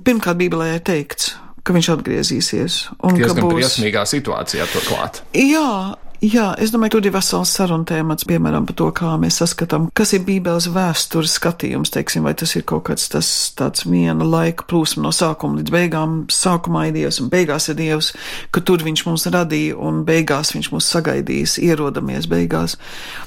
pirmkārt 0.02 0.40
Bībelē 0.42 0.74
teikts, 0.86 1.36
ka 1.62 1.76
viņš 1.78 1.92
atgriezīsies. 1.96 2.80
Un 3.06 3.20
Diezgan 3.20 3.38
ka 3.38 3.46
būs 3.46 3.60
briesmīgā 3.60 4.06
situācijā 4.10 4.66
turklāt. 4.74 5.22
Jā, 5.38 5.94
Jā, 6.22 6.52
es 6.62 6.70
domāju, 6.70 7.00
tur 7.00 7.08
ir 7.10 7.14
vesels 7.16 7.50
sarunu 7.50 7.82
tēmats, 7.90 8.28
piemēram, 8.30 8.68
par 8.70 8.76
to, 8.78 8.92
kā 8.94 9.16
mēs 9.18 9.40
saskatām, 9.42 9.88
kas 9.98 10.12
ir 10.14 10.22
Bībeles 10.28 10.68
vēstures 10.70 11.34
skatījums, 11.40 11.90
teiksim, 11.96 12.28
vai 12.30 12.36
tas 12.38 12.54
ir 12.54 12.62
kaut 12.70 12.84
kāds 12.92 13.08
tas 13.10 13.26
tāds 13.58 13.88
viena 13.90 14.28
laika 14.30 14.68
plūsma 14.70 15.02
no 15.08 15.10
sākuma 15.18 15.58
līdz 15.58 15.74
beigām. 15.74 16.14
Sākumā 16.30 16.84
ir 16.92 16.94
Dievs 17.00 17.18
un 17.24 17.32
beigās 17.34 17.72
ir 17.74 17.80
Dievs, 17.80 18.12
ka 18.54 18.62
tur 18.62 18.86
viņš 18.86 19.06
mums 19.08 19.26
radīja 19.34 19.80
un 19.82 20.04
beigās 20.06 20.54
viņš 20.54 20.70
mūs 20.76 20.94
sagaidīs, 20.94 21.58
ierodamies 21.58 22.30
beigās. 22.30 22.78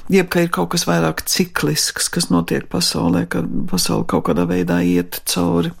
Jeb, 0.07 0.31
ka 0.31 0.45
ir 0.47 0.55
kaut 0.55 0.71
kas 0.77 0.87
vairāk 0.87 1.25
ciklisks, 1.27 2.07
kas 2.07 2.31
notiek 2.31 2.69
pasaulē, 2.71 3.25
ka 3.27 3.43
pasaule 3.73 4.07
kaut 4.07 4.29
kādā 4.29 4.47
veidā 4.47 4.79
iet 4.87 5.19
cauri 5.27 5.75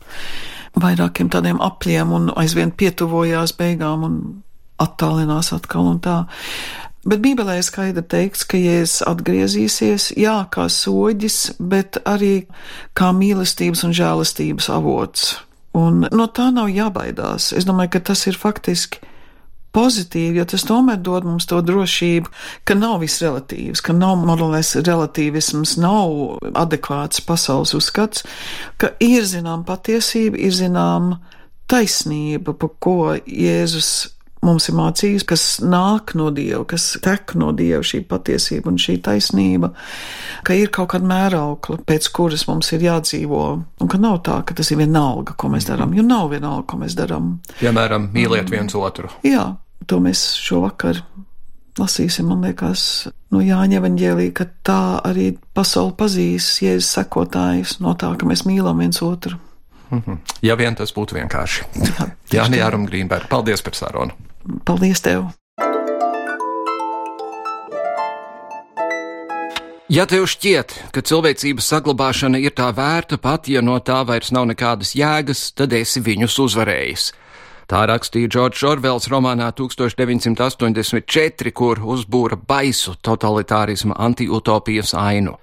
vairākiem 0.75 1.31
tādiem 1.31 1.63
apļiem 1.63 2.11
un 2.11 2.33
aizvien 2.35 2.75
pietuvojās 2.75 3.55
beigām 3.55 4.03
un 4.03 4.19
attālinās 4.83 5.53
atkal 5.55 5.87
un 5.93 6.01
tā. 6.03 6.25
Bet 7.05 7.21
Bībelē 7.21 7.59
skaidri 7.61 8.01
teikts, 8.01 8.47
ka 8.49 8.57
Jēzus 8.57 9.03
atgriezīsies, 9.05 10.07
jā, 10.17 10.39
kā 10.49 10.65
soģis, 10.73 11.59
bet 11.61 11.99
arī 12.01 12.47
kā 12.97 13.11
mīlestības 13.13 13.83
un 13.85 13.93
žēlastības 13.93 14.71
avots. 14.73 15.35
Un 15.77 16.07
no 16.09 16.25
tā 16.33 16.47
nav 16.55 16.71
jābaidās. 16.73 17.51
Es 17.53 17.67
domāju, 17.67 17.93
ka 17.93 18.01
tas 18.09 18.25
ir 18.25 18.39
faktiski 18.41 19.03
pozitīvi, 19.75 20.39
jo 20.39 20.47
tas 20.49 20.65
tomēr 20.65 20.97
dod 21.03 21.27
mums 21.27 21.45
to 21.49 21.59
drošību, 21.65 22.31
ka 22.65 22.77
nav 22.79 23.01
viss 23.03 23.21
relatīvs, 23.21 23.83
ka 23.85 23.93
nav 23.93 24.17
morālais 24.23 24.73
relativisms, 24.79 25.75
nav 25.81 26.39
adekvāts 26.55 27.21
pasaules 27.27 27.75
uzskats, 27.77 28.25
ka 28.81 28.95
ir 29.03 29.27
zinām 29.27 29.65
patiesība, 29.67 30.39
ir 30.39 30.55
zinām 30.55 31.17
taisnība, 31.69 32.55
pa 32.57 32.71
ko 32.79 32.97
Jēzus 33.27 34.14
mums 34.45 34.69
ir 34.69 34.77
mācījis, 34.77 35.25
kas 35.27 35.43
nāk 35.65 36.15
no 36.17 36.29
Dieva, 36.35 36.63
kas 36.69 36.87
tek 37.03 37.35
no 37.39 37.51
Dieva 37.55 37.81
šī 37.85 38.03
patiesība 38.09 38.71
un 38.71 38.79
šī 38.81 38.97
taisnība, 39.05 39.71
ka 40.45 40.57
ir 40.57 40.71
kaut 40.75 40.93
kāda 40.93 41.09
mēraukla, 41.09 41.81
pēc 41.87 42.09
kuras 42.15 42.47
mums 42.49 42.71
ir 42.77 42.85
jādzīvo, 42.87 43.43
un 43.81 43.91
ka 43.91 44.01
nav 44.01 44.21
tā, 44.27 44.39
ka 44.47 44.57
tas 44.57 44.71
ir 44.71 44.81
vienalga, 44.83 45.35
ko 45.37 45.51
mēs 45.53 45.69
darām, 45.69 45.95
jo 45.97 46.05
nav 46.05 46.31
vienalga, 46.33 46.67
ko 46.71 46.81
mēs 46.81 46.97
darām. 46.97 47.37
Piemēram, 47.59 48.09
mīliet 48.15 48.51
viens 48.53 48.77
otru. 48.77 49.11
Jā, 49.25 49.49
to 49.89 50.01
mēs 50.03 50.27
šovakar 50.41 51.01
lasīsim, 51.79 52.29
man 52.31 52.45
liekas, 52.45 52.83
no 53.33 53.41
Jāņa 53.43 53.81
evaņģēlī, 53.81 54.29
ka 54.35 54.47
tā 54.65 54.81
arī 55.05 55.31
pasauli 55.55 55.95
pazīs 55.99 56.47
Jēzus 56.63 56.93
sekotājus 56.99 57.79
no 57.83 57.95
tā, 57.99 58.13
ka 58.19 58.29
mēs 58.29 58.45
mīlam 58.47 58.79
viens 58.83 59.01
otru. 59.03 59.39
Mhm. 59.91 60.21
Ja 60.41 60.55
vien 60.57 60.75
tas 60.75 60.93
būtu 60.95 61.17
vienkārši. 61.19 61.67
Jā, 61.83 62.07
Jā 62.33 62.47
Jārum 62.63 62.87
Grīnberg, 62.89 63.29
paldies 63.31 63.61
par 63.65 63.77
sarunu! 63.77 64.24
Paldies 64.45 65.01
tev! 65.01 65.25
Ja 69.89 70.05
tev 70.09 70.25
šķiet, 70.25 70.73
ka 70.93 71.01
cilvēcības 71.05 71.67
saglabāšana 71.69 72.39
ir 72.41 72.53
tā 72.57 72.71
vērta, 72.73 73.17
pat 73.21 73.45
ja 73.49 73.61
no 73.61 73.77
tā 73.85 74.01
vairs 74.05 74.31
nav 74.33 74.45
nekādas 74.49 74.95
jēgas, 74.97 75.53
tad 75.57 75.73
esi 75.77 76.01
viņus 76.01 76.39
uzvarējis. 76.45 77.13
Tā 77.69 77.85
rakstīja 77.89 78.29
Džordžs 78.29 78.63
Orvels 78.69 79.09
romānā 79.09 79.49
1984, 79.57 81.51
kur 81.53 81.81
uzbūra 81.81 82.37
baisu 82.37 82.93
totalitārisma 83.01 83.93
antiutopijas 83.97 84.93
ainu. 84.93 85.37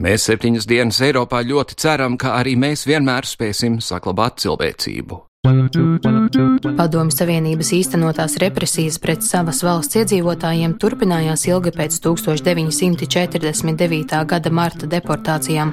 Mēs 0.00 0.24
septiņas 0.28 0.66
dienas 0.68 1.00
Eiropā 1.04 1.42
ļoti 1.44 1.74
ceram, 1.76 2.16
ka 2.16 2.36
arī 2.40 2.56
mēs 2.56 2.86
vienmēr 2.88 3.24
spēsim 3.28 3.80
saglabāt 3.84 4.40
cilvēcību. 4.44 5.27
Padomju 5.48 7.14
Savienības 7.14 7.70
īstenotās 7.72 8.34
represijas 8.42 8.98
pret 9.00 9.22
savas 9.24 9.62
valsts 9.64 9.96
iedzīvotājiem 9.96 10.74
turpinājās 10.80 11.46
ilgi 11.48 11.70
pēc 11.72 11.96
1949. 12.04 14.18
gada 14.28 14.50
marta 14.52 14.86
deportācijām. 14.90 15.72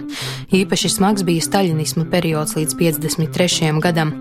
Īpaši 0.55 0.89
smags 0.93 1.25
bija 1.27 1.43
staļinisma 1.43 2.05
periods 2.11 2.55
līdz 2.55 2.73
53. 2.79 3.79
gadam. 3.83 4.13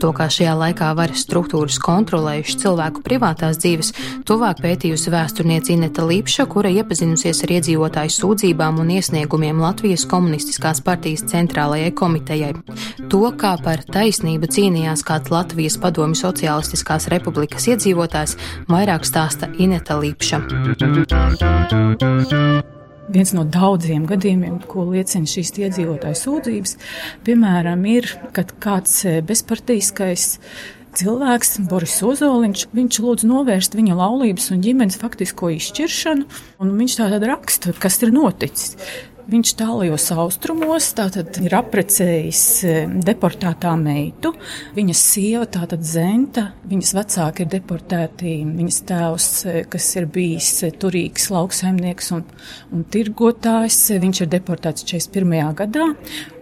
To, 0.00 0.12
kā 0.16 0.26
šajā 0.32 0.54
laikā 0.62 0.88
varas 0.96 1.20
struktūras 1.26 1.76
kontrolējuši 1.82 2.58
cilvēku 2.64 3.04
privātās 3.04 3.60
dzīves, 3.60 3.92
tuvāk 4.28 4.56
pētījusi 4.64 5.12
vēsturniece 5.12 5.72
Ineta 5.76 6.02
Līpša, 6.08 6.48
kura 6.48 6.70
iepazinusies 6.72 7.44
ar 7.44 7.50
iedzīvotāju 7.58 8.10
sūdzībām 8.16 8.80
un 8.80 8.88
iesniegumiem 8.96 9.60
Latvijas 9.60 10.08
komunistiskās 10.08 10.80
partijas 10.84 11.26
centrālajai 11.32 11.92
komitejai. 11.92 12.52
To, 13.12 13.22
kā 13.36 13.56
par 13.62 13.78
taisnību 13.92 14.46
cīnījās 14.52 15.01
cīnījās 15.02 15.06
kāds 15.06 15.30
Latvijas 15.30 15.78
Padomju 15.78 16.14
Socialistiskās 16.14 17.08
republikas 17.10 17.66
iedzīvotājs, 17.68 18.36
vairāk 18.68 19.04
stāsta 19.04 19.48
Ineta 19.58 19.98
Līpša. 19.98 20.40
Viens 23.12 23.32
no 23.34 23.44
daudziem 23.44 24.06
gadījumiem, 24.06 24.60
ko 24.66 24.86
liecina 24.92 25.26
šīs 25.26 25.52
iedzīvotāju 25.58 26.16
sūdzības, 26.16 26.76
piemēram, 27.26 27.84
ir, 27.84 28.06
kad 28.32 28.54
kāds 28.62 29.04
eh, 29.04 29.20
bezpartīskais 29.26 30.38
cilvēks, 30.96 31.58
Boris 31.68 31.98
Ozoliņš, 32.04 32.68
viņš 32.72 33.00
lūdz 33.02 33.26
novērst 33.26 33.74
viņa 33.74 33.96
laulības 33.98 34.50
un 34.54 34.62
ģimenes 34.64 35.00
faktisko 35.00 35.50
izšķiršanu, 35.56 36.28
un 36.62 36.74
viņš 36.78 36.98
tātad 37.00 37.26
raksta, 37.26 37.74
kas 37.80 37.98
ir 38.04 38.14
noticis. 38.14 38.76
Viņš 39.22 39.52
tālajos 39.54 40.08
austrumos 40.18 40.88
tātad 40.98 41.36
ir 41.38 41.52
aprecējis 41.54 42.40
e, 42.66 42.72
deportētā 43.06 43.70
meitu. 43.78 44.32
Viņas 44.74 45.02
sieva, 45.12 45.46
tātad 45.46 45.84
Zenta, 45.86 46.48
viņas 46.66 46.90
vecāki 46.96 47.44
ir 47.44 47.52
deportēti. 47.52 48.32
Viņas 48.42 48.80
tēvs, 48.88 49.28
e, 49.46 49.54
kas 49.70 49.86
ir 50.00 50.08
bijis 50.10 50.48
e, 50.66 50.72
turīgs 50.74 51.28
lauksaimnieks 51.30 52.10
un, 52.16 52.24
un 52.74 52.82
tirgotājs, 52.90 53.78
viņš 54.02 54.24
ir 54.24 54.32
deportēts 54.32 54.88
41. 54.90 55.54
gadā. 55.62 55.86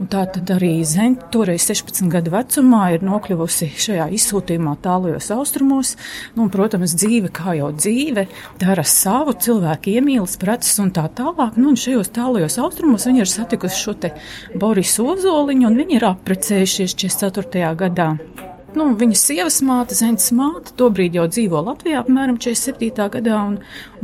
Tātad 0.01 0.55
arī 0.57 0.73
Zenta, 0.89 1.29
toreiz 1.37 1.69
16 1.69 2.09
gadu 2.17 2.33
vecumā, 2.33 2.87
ir 2.97 3.05
nokļuvusi 3.05 3.71
šajā 3.77 4.09
izsūtījumā 4.17 4.79
tālajos 4.81 5.29
austrumos. 5.37 5.93
Nu, 6.33 6.47
un, 6.47 6.55
protams, 6.57 6.97
dzīve 6.97 7.29
kā 7.37 7.59
jau 7.61 7.69
dzīve, 7.77 8.25
dara 8.65 8.89
savu, 8.89 9.37
cilvēku 9.37 9.99
iemīlas, 9.99 10.41
preces 10.41 10.81
un 10.81 10.95
tā 10.97 11.05
tālāk. 11.13 11.61
Nu, 11.61 11.75
un 11.75 11.81
šajos 11.81 12.15
tālajos 12.17 12.57
austrumos 12.57 12.70
austrumos 12.71 13.09
viņi 13.09 13.25
ir 13.25 13.31
satikusi 13.31 13.83
šo 13.83 13.97
te 14.01 14.15
Borisu 14.55 15.11
Ozoliņu, 15.13 15.67
un 15.69 15.83
viņi 15.83 15.99
ir 15.99 16.07
apprecējušies 16.15 16.97
44. 17.03 17.75
gadā. 17.83 18.15
Nu, 18.71 18.85
viņas 18.95 19.23
sievas 19.27 19.57
māte, 19.67 19.97
Zentes 19.99 20.29
māte, 20.37 20.71
tobrīd 20.79 21.17
jau 21.19 21.25
dzīvo 21.27 21.59
Latvijā, 21.67 22.05
apmēram 22.05 22.37
47. 22.39 23.09
gadā, 23.17 23.41
un, 23.51 23.57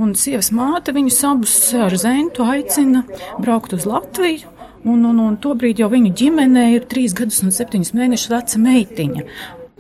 un 0.02 0.14
sievas 0.18 0.50
māte 0.54 0.94
viņus 0.96 1.20
abus 1.28 1.54
ar 1.78 1.94
Zentu 2.02 2.46
aicina 2.50 3.04
braukt 3.38 3.76
uz 3.76 3.86
Latviju. 3.86 4.52
Un, 4.86 5.00
un, 5.02 5.18
un 5.18 5.36
tobrīd 5.42 5.80
jau 5.82 5.88
viņu 5.90 6.12
ģimenē 6.14 6.68
ir 6.76 6.84
trīs 6.86 7.14
gadus 7.16 7.40
un 7.42 7.54
septiņus 7.54 7.94
mēnešus 7.96 8.30
veca 8.30 8.60
meitiņa. 8.62 9.24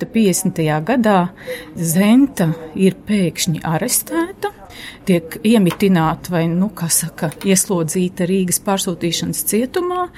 50. 0.02 0.62
gadā 0.86 1.18
Zenta 1.78 2.50
ir 2.76 2.98
pēkšņi 3.06 3.62
arestēta 3.64 4.50
tiek 5.06 5.38
iemitināta 5.46 6.32
vai, 6.34 6.44
nu, 6.50 6.68
kā 6.74 6.88
saka, 6.92 7.30
ieslodzīta 7.46 8.26
Rīgas 8.28 8.58
pārsūtīšanas 8.66 9.42
cietumā, 9.50 10.08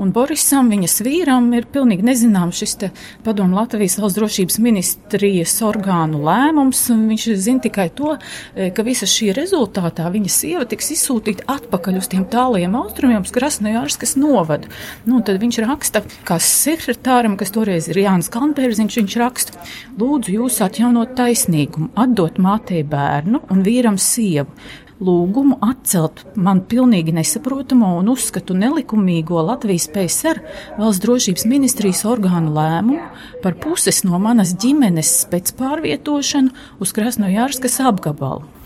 un 0.00 0.12
Borisam, 0.14 0.70
viņas 0.72 0.98
vīram, 1.06 1.50
ir 1.56 1.68
pilnīgi 1.72 2.06
nezināms 2.06 2.62
šis 2.62 2.76
te 2.80 2.90
padomu 3.26 3.58
Latvijas 3.58 3.98
valsts 4.00 4.18
drošības 4.18 4.58
ministrijas 4.64 5.56
orgānu 5.66 6.22
lēmums, 6.24 6.80
un 6.94 7.06
viņš 7.12 7.28
zina 7.38 7.64
tikai 7.66 7.88
to, 7.94 8.16
e, 8.54 8.70
ka 8.74 8.84
visa 8.86 9.08
šī 9.08 9.30
rezultātā 9.36 10.08
viņa 10.12 10.32
sieva 10.32 10.64
tiks 10.68 10.92
izsūtīta 10.96 11.46
atpakaļ 11.58 12.00
uz 12.00 12.10
tiem 12.12 12.24
tālajiem 12.28 12.76
austrumiem, 12.78 13.24
uz 13.26 13.34
Krasnojārskas 13.34 14.16
novadu. 14.20 14.70
Nu, 15.08 15.20
tad 15.24 15.40
viņš 15.42 15.60
raksta, 15.64 16.02
kā 16.28 16.38
sekretāram, 16.42 17.36
kas 17.40 17.52
toreiz 17.54 17.90
ir 17.90 18.00
Jānis 18.02 18.30
Kalnpērziņš, 18.32 18.98
viņš 19.02 19.18
raksta, 19.20 19.68
lūdzu 20.00 20.34
jūs 20.38 20.60
atjaunot 20.64 21.14
taisnīgumu, 21.18 21.90
atdot 21.98 22.40
mātei 22.42 22.84
bērnu 22.86 23.42
un 23.52 23.62
vīram 23.66 23.98
sievu. 24.08 24.52
Lūgumu 24.98 25.60
atcelt 25.62 26.24
man 26.34 26.64
pilnīgi 26.66 27.12
nesaprotamo 27.14 27.92
un 28.00 28.08
uzskatu 28.10 28.56
nelikumīgo 28.58 29.38
Latvijas 29.46 29.86
PSR 29.94 30.40
valsts 30.74 31.04
drošības 31.04 31.46
ministrijas 31.46 32.02
orgānu 32.10 32.50
lēmumu 32.56 32.98
par 33.44 33.54
puses 33.62 34.02
no 34.02 34.18
manas 34.18 34.56
ģimenes 34.58 35.12
pēc 35.30 35.54
pārvietošanu 35.60 36.82
uz 36.82 36.94
Krasnojārskas 36.96 37.78
apgabalu. 37.86 38.57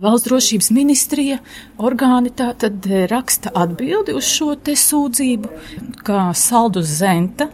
Valsts 0.00 0.30
drošības 0.30 0.70
ministrija 0.72 1.36
orgāni 1.76 2.30
tā 2.32 2.46
tad 2.56 2.86
eh, 2.88 3.02
raksta 3.10 3.50
atbildi 3.52 4.14
uz 4.16 4.24
šo 4.32 4.54
te 4.56 4.72
sūdzību, 4.72 5.50
kā 6.06 6.22
Saldus 6.40 6.88
Zenta, 7.02 7.50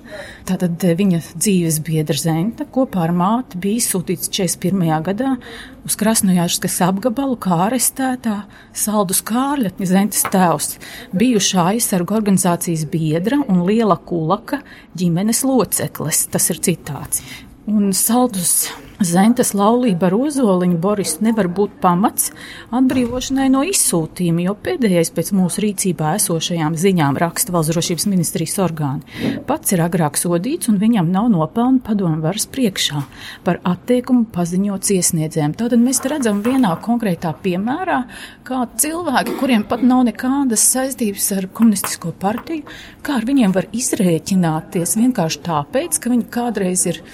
tātad 0.47 0.79
eh, 0.87 0.95
viņa 0.95 1.19
dzīves 1.33 1.81
biedra 1.89 2.15
Zenta, 2.15 2.69
kopā 2.71 3.03
ar 3.09 3.15
māti 3.19 3.59
bija 3.65 3.81
izsūtīts 3.81 4.31
41. 4.31 4.87
gadā 5.11 5.35
uz 5.83 5.99
Krasnojārskas 5.99 6.79
apgabalu 6.87 7.35
kā 7.43 7.65
arestētā 7.67 8.39
Saldus 8.71 9.25
Kārļa, 9.27 9.75
Zentes 9.83 10.23
tēvs, 10.31 10.77
bijušā 11.19 11.73
aizsargu 11.75 12.15
organizācijas 12.15 12.87
biedra 12.95 13.43
un 13.43 13.67
liela 13.67 13.99
kulaka 13.99 14.63
ģimenes 14.95 15.43
loceklis. 15.43 16.29
Tas 16.31 16.53
ir 16.55 16.63
citāts. 16.63 17.27
Un 17.67 17.91
Saldus 17.91 18.69
Zentes 19.05 19.51
laulība 19.53 20.09
ar 20.09 20.15
Ozoliņu 20.17 20.79
Boris 20.81 21.19
nevar 21.21 21.51
būt 21.53 21.75
pamats 21.83 22.31
atbrīvošanai 22.75 23.51
no 23.53 23.61
izsūtījuma, 23.69 24.47
jo 24.47 24.55
pēdējais 24.57 25.11
pēc 25.13 25.33
mūsu 25.37 25.61
rīcībā 25.67 26.15
esošajām 26.17 26.79
ziņām 26.81 27.19
raksta 27.21 27.53
valsts 27.53 27.75
drošības 27.75 28.07
ministrijas 28.09 28.57
orgāni. 28.65 29.05
Pats 29.45 29.77
ir 29.77 29.85
agrāk 29.85 30.17
sodīts 30.17 30.73
un 30.73 30.81
viņam 30.81 31.13
nav 31.13 31.29
nopelnu 31.35 31.85
padomu 31.85 32.23
varas 32.25 32.49
priekšā 32.49 33.05
par 33.45 33.61
atteikumu 33.69 34.31
paziņots 34.33 34.95
iesniedzējiem. 34.97 35.59
Tātad 35.61 35.83
mēs 35.83 36.01
redzam 36.09 36.41
vienā 36.47 36.73
konkrētā 36.81 37.35
piemērā, 37.45 38.01
kā 38.49 38.65
cilvēki, 38.81 39.37
kuriem 39.43 39.69
pat 39.69 39.85
nav 39.85 40.07
nekādas 40.09 40.65
saistības 40.73 41.29
ar 41.37 41.51
komunistisko 41.53 42.17
partiju, 42.17 42.65
kā 43.05 43.21
ar 43.21 43.29
viņiem 43.29 43.53
var 43.53 43.69
izrēķināties 43.77 44.97
vienkārši 45.05 45.45
tāpēc, 45.53 46.01
ka 46.01 46.17
viņi 46.17 46.31
kādreiz 46.33 46.89
ir 46.89 47.05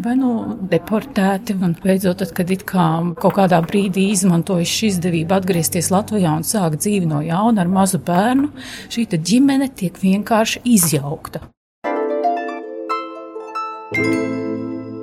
vai 0.00 0.14
nu 0.16 0.58
deportēti, 0.70 1.56
un 1.60 1.74
beidzot, 1.82 2.22
tad, 2.22 2.32
kad 2.36 2.50
it 2.54 2.64
kā 2.68 2.86
kaut 3.20 3.36
kādā 3.36 3.60
brīdī 3.64 4.08
izmantojuši 4.14 4.78
šī 4.78 4.92
izdevību 4.94 5.36
atgriezties 5.36 5.92
Latvijā 5.92 6.36
un 6.38 6.46
sākt 6.48 6.80
dzīvi 6.84 7.10
no 7.10 7.20
jauna 7.24 7.64
ar 7.64 7.72
mazu 7.72 8.00
bērnu, 8.02 8.52
šī 8.92 9.06
ģimene 9.12 9.68
tiek 9.76 9.98
vienkārši 10.02 10.64
izjaukta. 10.78 11.44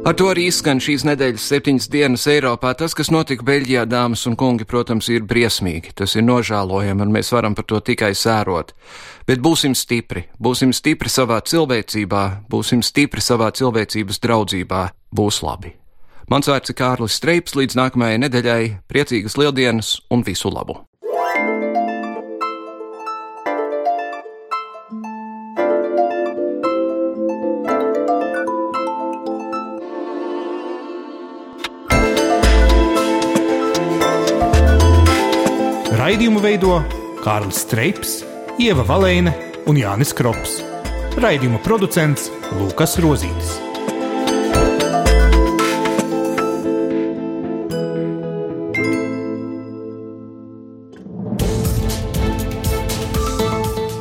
Ar 0.08 0.16
to 0.16 0.30
arī 0.32 0.46
izskan 0.48 0.80
šīs 0.80 1.04
nedēļas 1.04 1.46
septiņas 1.52 1.88
dienas 1.92 2.24
Eiropā. 2.32 2.72
Tas, 2.80 2.96
kas 2.96 3.12
notika 3.12 3.44
Beļģijā, 3.46 3.84
dāmas 3.92 4.24
un 4.30 4.38
kungi, 4.40 4.64
protams, 4.64 5.10
ir 5.12 5.26
briesmīgi. 5.28 5.92
Tas 6.00 6.16
ir 6.16 6.24
nožēlojami, 6.24 7.04
un 7.04 7.12
mēs 7.14 7.34
varam 7.36 7.58
par 7.58 7.68
to 7.68 7.82
tikai 7.84 8.14
sērot. 8.16 8.72
Bet 9.28 9.44
būsim 9.44 9.76
stipri, 9.76 10.24
būsim 10.40 10.72
stipri 10.74 11.12
savā 11.12 11.42
cilvēcībā, 11.44 12.24
būsim 12.50 12.80
stipri 12.80 13.22
savā 13.22 13.52
cilvēcības 13.52 14.24
draudzībā. 14.24 14.84
Būs 15.12 15.44
labi. 15.44 15.76
Mans 16.32 16.48
vārds 16.48 16.72
ir 16.72 16.80
Kārlis 16.80 17.20
Streips, 17.20 17.60
līdz 17.60 17.76
nākamajai 17.78 18.24
nedēļai 18.24 18.62
priecīgas 18.88 19.36
lieldienas 19.38 19.98
un 20.10 20.24
visu 20.24 20.54
labu! 20.54 20.89
Raidījumu 36.10 36.40
veido 36.42 36.80
Kārlis 37.22 37.60
Streips, 37.62 38.24
Ieva 38.58 38.82
Valēne 38.82 39.30
un 39.70 39.78
Jānis 39.78 40.10
Krops. 40.18 40.56
Raidījuma 41.22 41.60
producents 41.62 42.32
Lukas 42.58 42.96
Rozītis. 42.98 43.52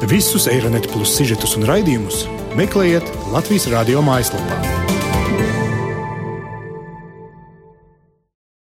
Visus 0.08 0.48
Eironet 0.48 0.88
plus 0.88 1.12
sižetus 1.12 1.58
un 1.60 1.68
raidījumus 1.68 2.24
meklējiet 2.56 3.12
Latvijas 3.36 3.68
radio 3.76 4.00
mājaslapā. 4.00 4.96